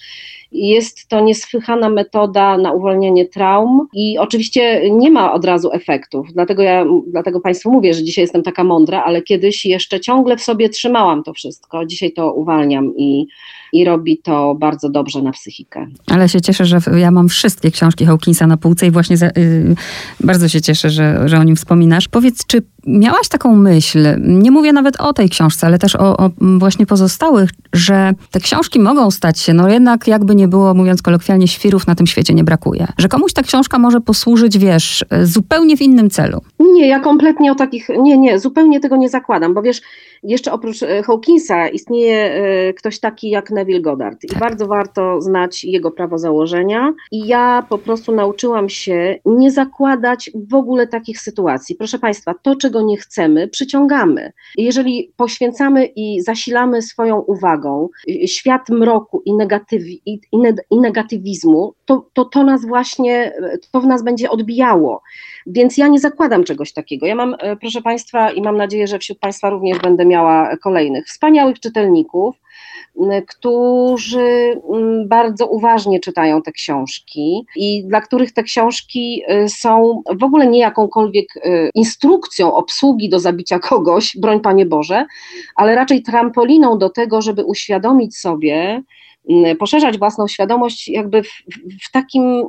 jest 0.55 1.09
to 1.09 1.21
niesłychana 1.21 1.89
metoda 1.89 2.59
na 2.59 2.73
uwalnianie 2.73 3.29
traum 3.29 3.87
i 3.93 4.19
oczywiście 4.19 4.91
nie 4.91 5.11
ma 5.11 5.33
od 5.33 5.45
razu 5.45 5.73
efektów, 5.73 6.27
dlatego 6.33 6.63
ja, 6.63 6.85
dlatego 7.07 7.41
Państwu 7.41 7.73
mówię, 7.73 7.95
że 7.95 8.05
dzisiaj 8.05 8.23
jestem 8.23 8.43
taka 8.43 8.65
mądra, 8.65 9.05
ale 9.05 9.23
kiedyś 9.23 9.67
jeszcze 9.67 10.01
ciągle 10.01 10.37
w 10.37 10.43
sobie 10.43 10.69
trzymałam 10.69 11.23
to 11.23 11.33
wszystko, 11.33 11.87
dzisiaj 11.87 12.13
to 12.13 12.35
uwalniam 12.35 12.97
i, 12.97 13.27
i 13.75 13.85
robi 13.85 14.19
to 14.19 14.55
bardzo 14.55 14.89
dobrze 14.89 15.23
na 15.23 15.33
psychikę. 15.33 15.87
Ale 16.07 16.29
się 16.29 16.41
cieszę, 16.41 16.65
że 16.65 16.79
ja 16.97 17.11
mam 17.11 17.29
wszystkie 17.29 17.71
książki 17.71 18.07
Hawkinsa 18.07 18.47
na 18.47 18.57
półce 18.57 18.87
i 18.87 18.91
właśnie 18.91 19.17
za, 19.17 19.27
yy, 19.27 19.75
bardzo 20.21 20.49
się 20.49 20.61
cieszę, 20.61 20.91
że, 20.91 21.29
że 21.29 21.39
o 21.39 21.45
nim 21.45 21.57
wspominasz. 21.57 22.09
Powiedz, 22.09 22.47
czy 22.47 22.63
miałaś 22.87 23.29
taką 23.29 23.57
myśl, 23.57 23.99
nie 24.19 24.51
mówię 24.51 24.73
nawet 24.73 25.01
o 25.01 25.13
tej 25.13 25.29
książce, 25.29 25.67
ale 25.67 25.79
też 25.79 25.97
o, 25.97 26.17
o, 26.17 26.31
właśnie 26.59 26.87
pozostałych, 26.87 27.51
że 27.73 28.13
te 28.31 28.41
książki 28.41 28.81
mogą 28.81 29.11
stać 29.11 29.41
się, 29.41 29.55
no 29.55 29.69
jednak 29.69 30.07
jakby 30.07 30.35
nie 30.35 30.49
było, 30.49 30.75
mówiąc 30.75 31.03
kolokwialnie, 31.03 31.49
świrów 31.49 31.87
na 31.87 31.95
tym 31.95 32.07
świecie 32.07 32.35
nie 32.35 32.45
brakuje. 32.45 32.87
Że 32.99 33.09
komuś 33.09 33.33
ta 33.33 33.43
książka 33.43 33.79
może 33.79 34.01
posłużyć, 34.01 34.59
wiesz, 34.59 35.05
zupełnie 35.23 35.77
w 35.77 35.83
innym 35.83 36.11
celu. 36.11 36.41
Nie, 36.59 36.89
ja 36.89 37.01
kompletnie 37.01 37.53
o 37.53 37.55
takich, 37.55 37.89
nie, 37.99 38.19
nie, 38.19 38.39
zupełnie 38.39 38.81
tego 38.81 38.97
nie 38.97 39.09
zakładam, 39.09 39.55
bo 39.55 39.63
wiesz, 39.63 39.81
jeszcze 40.25 40.53
oprócz 40.53 40.83
e, 40.83 41.03
Hawkinsa 41.03 41.69
istnieje 41.69 42.35
e, 42.35 42.73
ktoś 42.73 43.01
taki 43.01 43.31
jak 43.31 43.51
Neville 43.51 43.81
Goddard 43.81 44.25
i 44.25 44.29
tak. 44.29 44.39
bardzo 44.39 44.67
warto 44.67 45.21
znać 45.21 45.65
jego 45.65 45.91
prawo 45.91 46.19
założenia 46.19 46.95
i 47.11 47.27
ja 47.27 47.67
po 47.69 47.79
prostu 47.79 48.15
nauczyłam 48.15 48.69
się 48.69 49.19
nie 49.25 49.51
zakładać 49.51 50.31
w 50.51 50.55
ogóle 50.55 50.87
takich 50.87 51.21
sytuacji. 51.21 51.77
Proszę 51.77 51.99
Państwa, 51.99 52.35
to 52.43 52.57
czego 52.57 52.83
nie 52.83 52.97
chcemy, 52.97 53.49
przyciągamy. 53.49 54.33
Jeżeli 54.57 55.13
poświęcamy 55.17 55.85
i 55.87 56.21
zasilamy 56.21 56.83
swoją 56.83 57.21
uwagą 57.21 57.89
świat 58.27 58.69
mroku 58.69 59.23
i, 59.25 59.35
negatywi, 59.35 60.03
i, 60.07 60.21
i 60.71 60.79
negatywizmu, 60.81 61.75
to, 61.85 62.07
to 62.13 62.25
to 62.25 62.45
nas 62.45 62.67
właśnie, 62.67 63.33
to 63.73 63.81
w 63.81 63.87
nas 63.87 64.05
będzie 64.05 64.31
odbijało. 64.31 65.03
Więc 65.47 65.77
ja 65.77 65.89
nie 65.89 66.01
zakładam 66.01 66.45
czegoś 66.45 66.73
takiego. 66.73 67.07
Ja 67.07 67.15
mam, 67.15 67.37
e, 67.39 67.57
proszę 67.57 67.83
Państwa, 67.83 68.31
i 68.31 68.43
mam 68.43 68.57
nadzieję, 68.57 68.87
że 68.87 68.99
wśród 68.99 69.19
Państwa 69.19 69.51
również 69.51 69.79
będę 69.79 70.07
miała 70.07 70.14
kolejnych 70.63 71.07
wspaniałych 71.07 71.61
czytelników, 71.61 72.37
którzy 73.29 74.61
bardzo 75.07 75.47
uważnie 75.47 76.01
czytają 76.01 76.43
te 76.43 76.53
książki 76.53 77.47
i 77.57 77.85
dla 77.85 78.01
których 78.01 78.33
te 78.33 78.43
książki 78.43 79.23
y, 79.45 79.49
są 79.49 80.03
w 80.21 80.25
ogóle 80.25 80.47
nie 80.47 80.59
jakąkolwiek 80.59 81.37
y, 81.37 81.71
instrukcją 81.75 82.55
obsługi 82.55 83.09
do 83.09 83.21
zabicia 83.21 83.59
kogoś, 83.59 84.17
broń 84.17 84.41
Panie 84.41 84.67
Boże, 84.67 85.07
ale 85.57 85.75
raczej 85.75 86.03
trampoliną 86.03 86.79
do 86.79 86.91
tego, 86.91 87.23
żeby 87.23 87.45
uświadomić 87.45 88.17
sobie, 88.17 88.83
poszerzać 89.59 89.99
własną 89.99 90.29
świadomość 90.29 90.89
jakby 90.89 91.23
w, 91.23 91.29
w 91.87 91.91
takim, 91.93 92.43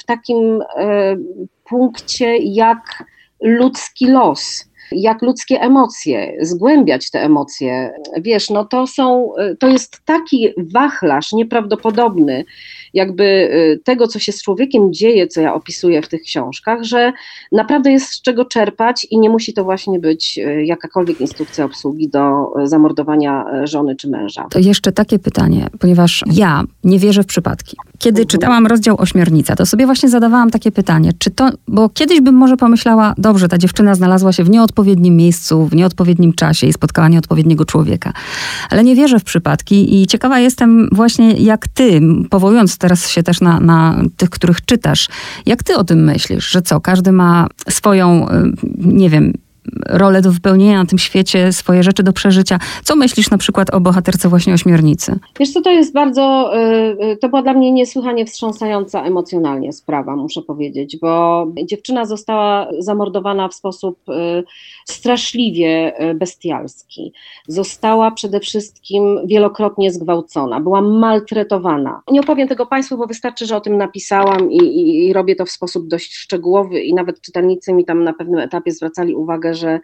w 0.00 0.04
takim 0.04 0.62
e, 0.76 1.16
punkcie 1.64 2.36
jak 2.36 3.04
ludzki 3.40 4.06
los 4.06 4.69
jak 4.92 5.22
ludzkie 5.22 5.60
emocje, 5.60 6.36
zgłębiać 6.40 7.10
te 7.10 7.22
emocje. 7.22 7.92
Wiesz, 8.20 8.50
no 8.50 8.64
to 8.64 8.86
są, 8.86 9.32
to 9.58 9.68
jest 9.68 10.00
taki 10.04 10.48
wachlarz 10.56 11.32
nieprawdopodobny, 11.32 12.44
jakby 12.94 13.24
y, 13.24 13.80
tego, 13.84 14.06
co 14.06 14.18
się 14.18 14.32
z 14.32 14.42
człowiekiem 14.42 14.92
dzieje, 14.92 15.26
co 15.26 15.40
ja 15.40 15.54
opisuję 15.54 16.02
w 16.02 16.08
tych 16.08 16.22
książkach, 16.22 16.82
że 16.82 17.12
naprawdę 17.52 17.92
jest 17.92 18.06
z 18.06 18.22
czego 18.22 18.44
czerpać 18.44 19.06
i 19.10 19.18
nie 19.18 19.30
musi 19.30 19.52
to 19.52 19.64
właśnie 19.64 19.98
być 19.98 20.38
y, 20.38 20.64
jakakolwiek 20.64 21.20
instrukcja 21.20 21.64
obsługi 21.64 22.08
do 22.08 22.52
y, 22.62 22.66
zamordowania 22.68 23.44
żony 23.64 23.96
czy 23.96 24.08
męża. 24.08 24.46
To 24.50 24.58
jeszcze 24.58 24.92
takie 24.92 25.18
pytanie, 25.18 25.66
ponieważ 25.80 26.24
ja 26.32 26.62
nie 26.84 26.98
wierzę 26.98 27.22
w 27.22 27.26
przypadki. 27.26 27.76
Kiedy 28.00 28.26
czytałam 28.26 28.66
rozdział 28.66 29.00
Ośmiornica, 29.00 29.56
to 29.56 29.66
sobie 29.66 29.86
właśnie 29.86 30.08
zadawałam 30.08 30.50
takie 30.50 30.72
pytanie, 30.72 31.10
czy 31.18 31.30
to, 31.30 31.50
bo 31.68 31.88
kiedyś 31.88 32.20
bym 32.20 32.34
może 32.34 32.56
pomyślała, 32.56 33.14
dobrze, 33.18 33.48
ta 33.48 33.58
dziewczyna 33.58 33.94
znalazła 33.94 34.32
się 34.32 34.44
w 34.44 34.50
nieodpowiednim 34.50 35.16
miejscu, 35.16 35.66
w 35.66 35.74
nieodpowiednim 35.74 36.32
czasie 36.32 36.66
i 36.66 36.72
spotkała 36.72 37.08
nieodpowiedniego 37.08 37.64
człowieka. 37.64 38.12
Ale 38.70 38.84
nie 38.84 38.96
wierzę 38.96 39.20
w 39.20 39.24
przypadki 39.24 40.02
i 40.02 40.06
ciekawa 40.06 40.38
jestem 40.38 40.88
właśnie 40.92 41.32
jak 41.32 41.68
ty, 41.68 42.00
powołując 42.30 42.78
teraz 42.78 43.08
się 43.08 43.22
też 43.22 43.40
na, 43.40 43.60
na 43.60 44.02
tych, 44.16 44.30
których 44.30 44.64
czytasz. 44.64 45.08
Jak 45.46 45.62
ty 45.62 45.76
o 45.76 45.84
tym 45.84 46.04
myślisz, 46.04 46.50
że 46.50 46.62
co, 46.62 46.80
każdy 46.80 47.12
ma 47.12 47.46
swoją, 47.68 48.30
y, 48.30 48.52
nie 48.78 49.10
wiem, 49.10 49.32
rolę 49.86 50.22
do 50.22 50.32
wypełnienia 50.32 50.78
na 50.78 50.86
tym 50.86 50.98
świecie, 50.98 51.52
swoje 51.52 51.82
rzeczy 51.82 52.02
do 52.02 52.12
przeżycia. 52.12 52.58
Co 52.84 52.96
myślisz 52.96 53.30
na 53.30 53.38
przykład 53.38 53.74
o 53.74 53.80
bohaterce 53.80 54.28
właśnie 54.28 54.54
Ośmiornicy? 54.54 55.18
Wiesz 55.40 55.52
co, 55.52 55.60
to 55.60 55.70
jest 55.70 55.92
bardzo, 55.92 56.52
y, 56.56 57.04
y, 57.12 57.16
to 57.16 57.28
była 57.28 57.42
dla 57.42 57.52
mnie 57.52 57.72
niesłychanie 57.72 58.26
wstrząsająca 58.26 59.04
emocjonalnie 59.04 59.72
sprawa, 59.72 60.16
muszę 60.16 60.42
powiedzieć, 60.42 60.96
bo 61.00 61.46
dziewczyna 61.64 62.04
została 62.04 62.68
zamordowana 62.78 63.48
w 63.48 63.54
sposób 63.54 63.98
y, 64.08 64.44
straszliwie 64.88 65.92
bestialski. 66.14 67.12
Została 67.48 68.10
przede 68.10 68.40
wszystkim 68.40 69.18
wielokrotnie 69.26 69.92
zgwałcona, 69.92 70.60
była 70.60 70.80
maltretowana. 70.80 72.02
Nie 72.10 72.20
opowiem 72.20 72.48
tego 72.48 72.66
Państwu, 72.66 72.96
bo 72.98 73.06
wystarczy, 73.06 73.46
że 73.46 73.56
o 73.56 73.60
tym 73.60 73.76
napisałam 73.76 74.50
i, 74.52 74.56
i, 74.56 75.06
i 75.06 75.12
robię 75.12 75.36
to 75.36 75.46
w 75.46 75.50
sposób 75.50 75.88
dość 75.88 76.14
szczegółowy 76.16 76.80
i 76.80 76.94
nawet 76.94 77.20
czytelnicy 77.20 77.72
mi 77.72 77.84
tam 77.84 78.04
na 78.04 78.12
pewnym 78.12 78.40
etapie 78.40 78.72
zwracali 78.72 79.14
uwagę, 79.14 79.54
że 79.60 79.80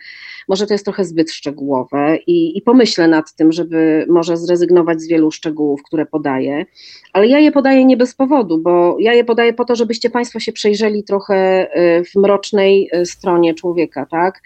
może 0.49 0.67
to 0.67 0.75
jest 0.75 0.85
trochę 0.85 1.05
zbyt 1.05 1.33
szczegółowe 1.33 2.19
i, 2.27 2.59
i 2.59 2.63
pomyślę 2.63 3.09
nad 3.09 3.35
tym, 3.35 3.53
żeby 3.53 4.07
może 4.09 4.37
zrezygnować 4.37 5.01
z 5.01 5.09
wielu 5.09 5.31
szczegółów, 5.31 5.83
które 5.83 6.07
podaję, 6.07 6.67
ale 7.13 7.27
ja 7.27 7.39
je 7.39 7.53
podaję 7.53 7.85
nie 7.85 7.97
bez 7.97 8.15
powodu, 8.15 8.59
bo 8.59 8.97
ja 9.01 9.15
je 9.15 9.25
podaję 9.25 9.53
po 9.53 9.65
to, 9.65 9.77
żebyście 9.77 10.11
Państwo 10.11 10.41
się 10.41 10.53
przejrzeli 10.53 11.05
trochę 11.05 11.67
y, 12.01 12.05
w 12.05 12.15
mrocznej 12.17 12.91
y, 12.95 13.07
stronie 13.07 13.55
człowieka, 13.55 14.07
tak? 14.11 14.43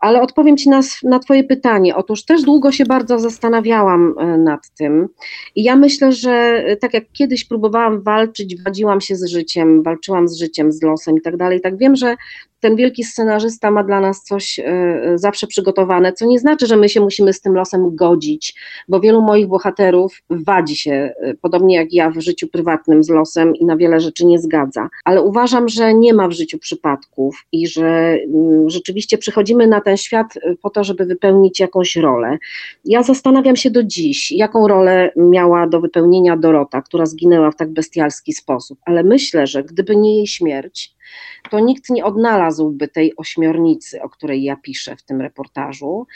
Ale 0.00 0.22
odpowiem 0.22 0.56
Ci 0.56 0.68
na, 0.68 0.80
na 1.02 1.18
Twoje 1.18 1.44
pytanie. 1.44 1.96
Otóż 1.96 2.24
też 2.24 2.42
długo 2.42 2.72
się 2.72 2.84
bardzo 2.84 3.18
zastanawiałam 3.18 4.14
y, 4.18 4.38
nad 4.38 4.70
tym 4.78 5.08
i 5.54 5.62
ja 5.62 5.76
myślę, 5.76 6.12
że 6.12 6.64
tak 6.80 6.94
jak 6.94 7.04
kiedyś 7.12 7.44
próbowałam 7.44 8.02
walczyć, 8.02 8.62
wadziłam 8.62 9.00
się 9.00 9.16
z 9.16 9.26
życiem, 9.26 9.82
walczyłam 9.82 10.28
z 10.28 10.38
życiem, 10.38 10.72
z 10.72 10.82
losem 10.82 11.18
i 11.18 11.20
tak 11.20 11.36
dalej, 11.36 11.60
tak 11.60 11.78
wiem, 11.78 11.96
że 11.96 12.16
ten 12.64 12.76
wielki 12.76 13.04
scenarzysta 13.04 13.70
ma 13.70 13.84
dla 13.84 14.00
nas 14.00 14.22
coś 14.22 14.60
zawsze 15.14 15.46
przygotowane, 15.46 16.12
co 16.12 16.26
nie 16.26 16.38
znaczy, 16.38 16.66
że 16.66 16.76
my 16.76 16.88
się 16.88 17.00
musimy 17.00 17.32
z 17.32 17.40
tym 17.40 17.54
losem 17.54 17.96
godzić, 17.96 18.54
bo 18.88 19.00
wielu 19.00 19.22
moich 19.22 19.46
bohaterów 19.46 20.22
wadzi 20.30 20.76
się, 20.76 21.14
podobnie 21.40 21.76
jak 21.76 21.92
ja, 21.92 22.10
w 22.10 22.20
życiu 22.20 22.48
prywatnym 22.48 23.04
z 23.04 23.10
losem 23.10 23.56
i 23.56 23.64
na 23.64 23.76
wiele 23.76 24.00
rzeczy 24.00 24.26
nie 24.26 24.38
zgadza. 24.38 24.88
Ale 25.04 25.22
uważam, 25.22 25.68
że 25.68 25.94
nie 25.94 26.14
ma 26.14 26.28
w 26.28 26.32
życiu 26.32 26.58
przypadków 26.58 27.46
i 27.52 27.66
że 27.66 28.18
mm, 28.34 28.70
rzeczywiście 28.70 29.18
przychodzimy 29.18 29.66
na 29.66 29.80
ten 29.80 29.96
świat 29.96 30.26
po 30.62 30.70
to, 30.70 30.84
żeby 30.84 31.04
wypełnić 31.04 31.60
jakąś 31.60 31.96
rolę. 31.96 32.38
Ja 32.84 33.02
zastanawiam 33.02 33.56
się 33.56 33.70
do 33.70 33.82
dziś, 33.82 34.32
jaką 34.32 34.68
rolę 34.68 35.12
miała 35.16 35.66
do 35.66 35.80
wypełnienia 35.80 36.36
Dorota, 36.36 36.82
która 36.82 37.06
zginęła 37.06 37.50
w 37.50 37.56
tak 37.56 37.72
bestialski 37.72 38.32
sposób, 38.32 38.78
ale 38.86 39.02
myślę, 39.02 39.46
że 39.46 39.64
gdyby 39.64 39.96
nie 39.96 40.16
jej 40.16 40.26
śmierć, 40.26 40.94
to 41.50 41.60
nikt 41.60 41.90
nie 41.90 42.04
odnalazłby 42.04 42.88
tej 42.88 43.16
ośmiornicy, 43.16 44.02
o 44.02 44.08
której 44.08 44.42
ja 44.42 44.56
piszę 44.56 44.96
w 44.96 45.02
tym 45.02 45.20
reportażu. 45.20 46.06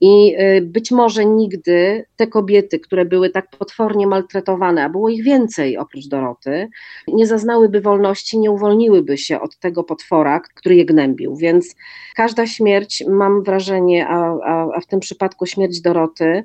I 0.00 0.36
y, 0.40 0.62
być 0.62 0.90
może 0.90 1.26
nigdy 1.26 2.04
te 2.16 2.26
kobiety, 2.26 2.80
które 2.80 3.04
były 3.04 3.30
tak 3.30 3.50
potwornie 3.50 4.06
maltretowane, 4.06 4.84
a 4.84 4.88
było 4.88 5.08
ich 5.08 5.24
więcej 5.24 5.76
oprócz 5.76 6.06
Doroty, 6.06 6.68
nie 7.08 7.26
zaznałyby 7.26 7.80
wolności, 7.80 8.38
nie 8.38 8.50
uwolniłyby 8.50 9.18
się 9.18 9.40
od 9.40 9.58
tego 9.58 9.84
potwora, 9.84 10.40
który 10.40 10.76
je 10.76 10.84
gnębił. 10.84 11.36
Więc 11.36 11.74
każda 12.16 12.46
śmierć, 12.46 13.04
mam 13.08 13.42
wrażenie, 13.42 14.08
a, 14.08 14.38
a, 14.44 14.68
a 14.74 14.80
w 14.80 14.86
tym 14.86 15.00
przypadku 15.00 15.46
śmierć 15.46 15.80
Doroty, 15.80 16.44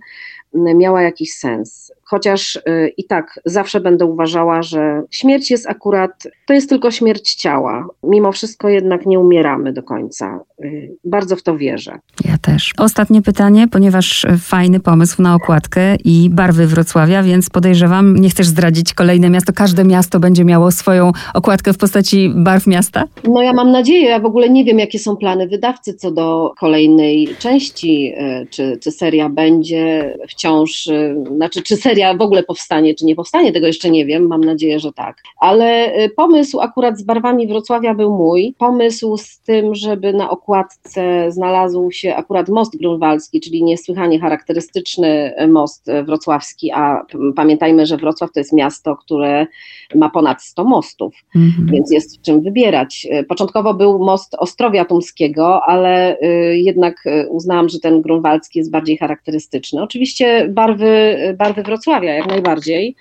miała 0.53 1.01
jakiś 1.01 1.33
sens. 1.33 1.93
Chociaż 2.03 2.55
y, 2.55 2.93
i 2.97 3.03
tak 3.03 3.39
zawsze 3.45 3.79
będę 3.79 4.05
uważała, 4.05 4.61
że 4.61 5.03
śmierć 5.11 5.51
jest 5.51 5.69
akurat, 5.69 6.27
to 6.47 6.53
jest 6.53 6.69
tylko 6.69 6.91
śmierć 6.91 7.35
ciała. 7.35 7.87
Mimo 8.03 8.31
wszystko 8.31 8.69
jednak 8.69 9.05
nie 9.05 9.19
umieramy 9.19 9.73
do 9.73 9.83
końca. 9.83 10.39
Y, 10.63 10.95
bardzo 11.05 11.35
w 11.35 11.43
to 11.43 11.57
wierzę. 11.57 11.99
Ja 12.25 12.37
też. 12.37 12.71
Ostatnie 12.77 13.21
pytanie, 13.21 13.67
ponieważ 13.67 14.25
fajny 14.39 14.79
pomysł 14.79 15.21
na 15.21 15.35
okładkę 15.35 15.95
i 15.95 16.29
barwy 16.29 16.67
Wrocławia, 16.67 17.23
więc 17.23 17.49
podejrzewam, 17.49 18.15
nie 18.15 18.29
chcesz 18.29 18.47
zdradzić 18.47 18.93
kolejne 18.93 19.29
miasto. 19.29 19.53
Każde 19.53 19.83
miasto 19.83 20.19
będzie 20.19 20.45
miało 20.45 20.71
swoją 20.71 21.11
okładkę 21.33 21.73
w 21.73 21.77
postaci 21.77 22.31
barw 22.35 22.67
miasta? 22.67 23.03
No 23.23 23.41
ja 23.41 23.53
mam 23.53 23.71
nadzieję, 23.71 24.09
ja 24.09 24.19
w 24.19 24.25
ogóle 24.25 24.49
nie 24.49 24.65
wiem, 24.65 24.79
jakie 24.79 24.99
są 24.99 25.15
plany 25.15 25.47
wydawcy 25.47 25.93
co 25.93 26.11
do 26.11 26.53
kolejnej 26.59 27.27
części, 27.39 28.13
y, 28.41 28.47
czy, 28.49 28.77
czy 28.81 28.91
seria 28.91 29.29
będzie 29.29 30.17
w 30.29 30.35
wciąż, 30.43 30.89
znaczy 31.36 31.62
czy 31.62 31.77
seria 31.77 32.13
w 32.13 32.21
ogóle 32.21 32.43
powstanie, 32.43 32.95
czy 32.95 33.06
nie 33.06 33.15
powstanie, 33.15 33.51
tego 33.51 33.67
jeszcze 33.67 33.89
nie 33.89 34.06
wiem, 34.06 34.27
mam 34.27 34.43
nadzieję, 34.43 34.79
że 34.79 34.93
tak. 34.93 35.17
Ale 35.39 35.93
pomysł 36.15 36.60
akurat 36.60 36.99
z 36.99 37.03
barwami 37.03 37.47
Wrocławia 37.47 37.93
był 37.93 38.17
mój. 38.17 38.56
Pomysł 38.58 39.17
z 39.17 39.39
tym, 39.39 39.75
żeby 39.75 40.13
na 40.13 40.29
okładce 40.29 41.32
znalazł 41.32 41.91
się 41.91 42.15
akurat 42.15 42.49
most 42.49 42.77
grunwaldzki, 42.77 43.41
czyli 43.41 43.63
niesłychanie 43.63 44.19
charakterystyczny 44.19 45.34
most 45.47 45.91
wrocławski, 46.06 46.71
a 46.71 47.06
pamiętajmy, 47.36 47.86
że 47.86 47.97
Wrocław 47.97 48.32
to 48.32 48.39
jest 48.39 48.53
miasto, 48.53 48.95
które 48.95 49.47
ma 49.95 50.10
ponad 50.10 50.43
100 50.43 50.63
mostów, 50.63 51.15
mhm. 51.36 51.67
więc 51.71 51.91
jest 51.91 52.21
czym 52.21 52.41
wybierać. 52.41 53.08
Początkowo 53.27 53.73
był 53.73 53.99
most 53.99 54.36
Ostrowia 54.36 54.86
Tumskiego, 54.86 55.63
ale 55.63 56.17
y, 56.21 56.58
jednak 56.58 57.06
y, 57.06 57.29
uznałam, 57.29 57.69
że 57.69 57.79
ten 57.79 58.01
grunwaldzki 58.01 58.60
jest 58.60 58.71
bardziej 58.71 58.97
charakterystyczny. 58.97 59.82
Oczywiście 59.84 60.32
barwy, 60.49 61.17
barwy 61.37 61.63
Wrocławia 61.63 62.13
jak 62.13 62.27
najbardziej. 62.27 62.95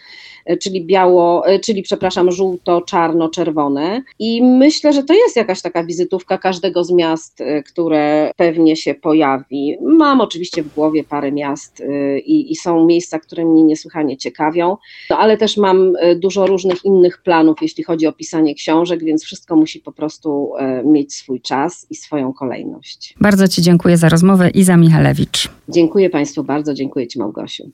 E, 0.45 0.57
czyli 0.57 0.85
biało, 0.85 1.47
e, 1.47 1.59
czyli 1.59 1.83
przepraszam, 1.83 2.31
żółto-czarno-czerwone. 2.31 4.03
I 4.19 4.43
myślę, 4.43 4.93
że 4.93 5.03
to 5.03 5.15
jest 5.15 5.37
jakaś 5.37 5.63
taka 5.63 5.85
wizytówka 5.85 6.39
każdego 6.39 6.85
z 6.85 6.91
miast, 6.91 7.41
e, 7.41 7.63
które 7.63 8.33
pewnie 8.37 8.77
się 8.77 8.95
pojawi. 8.95 9.77
Mam 9.81 10.21
oczywiście 10.21 10.63
w 10.63 10.75
głowie 10.75 11.05
parę 11.05 11.33
miast 11.33 11.83
i, 12.25 12.53
i 12.53 12.57
są 12.57 12.87
miejsca, 12.87 13.19
które 13.19 13.45
mnie 13.45 13.63
niesłychanie 13.63 14.17
ciekawią, 14.17 14.77
no 15.11 15.19
ale 15.19 15.37
też 15.37 15.57
mam 15.57 15.93
dużo 16.17 16.47
różnych 16.47 16.85
innych 16.85 17.23
planów, 17.23 17.59
jeśli 17.63 17.85
chodzi 17.85 18.07
o 18.07 18.13
pisanie 18.13 18.55
książek, 18.55 19.05
więc 19.05 19.25
wszystko 19.25 19.57
musi 19.57 19.81
po 19.81 19.93
prostu 19.93 20.53
mieć 20.85 21.15
swój 21.15 21.41
czas 21.41 21.87
i 21.91 21.95
swoją 21.95 22.33
kolejność. 22.33 23.15
Bardzo 23.21 23.49
Ci 23.49 23.63
dziękuję 23.63 23.97
za 23.97 24.09
rozmowę. 24.09 24.51
Iza 24.51 24.77
Michalewicz. 24.77 25.51
Dziękuję 25.69 26.11
Państwu 26.11 26.45
bardzo, 26.45 26.75
dziękuję 26.75 27.07
Ci 27.07 27.19
Małgosiu. 27.19 27.71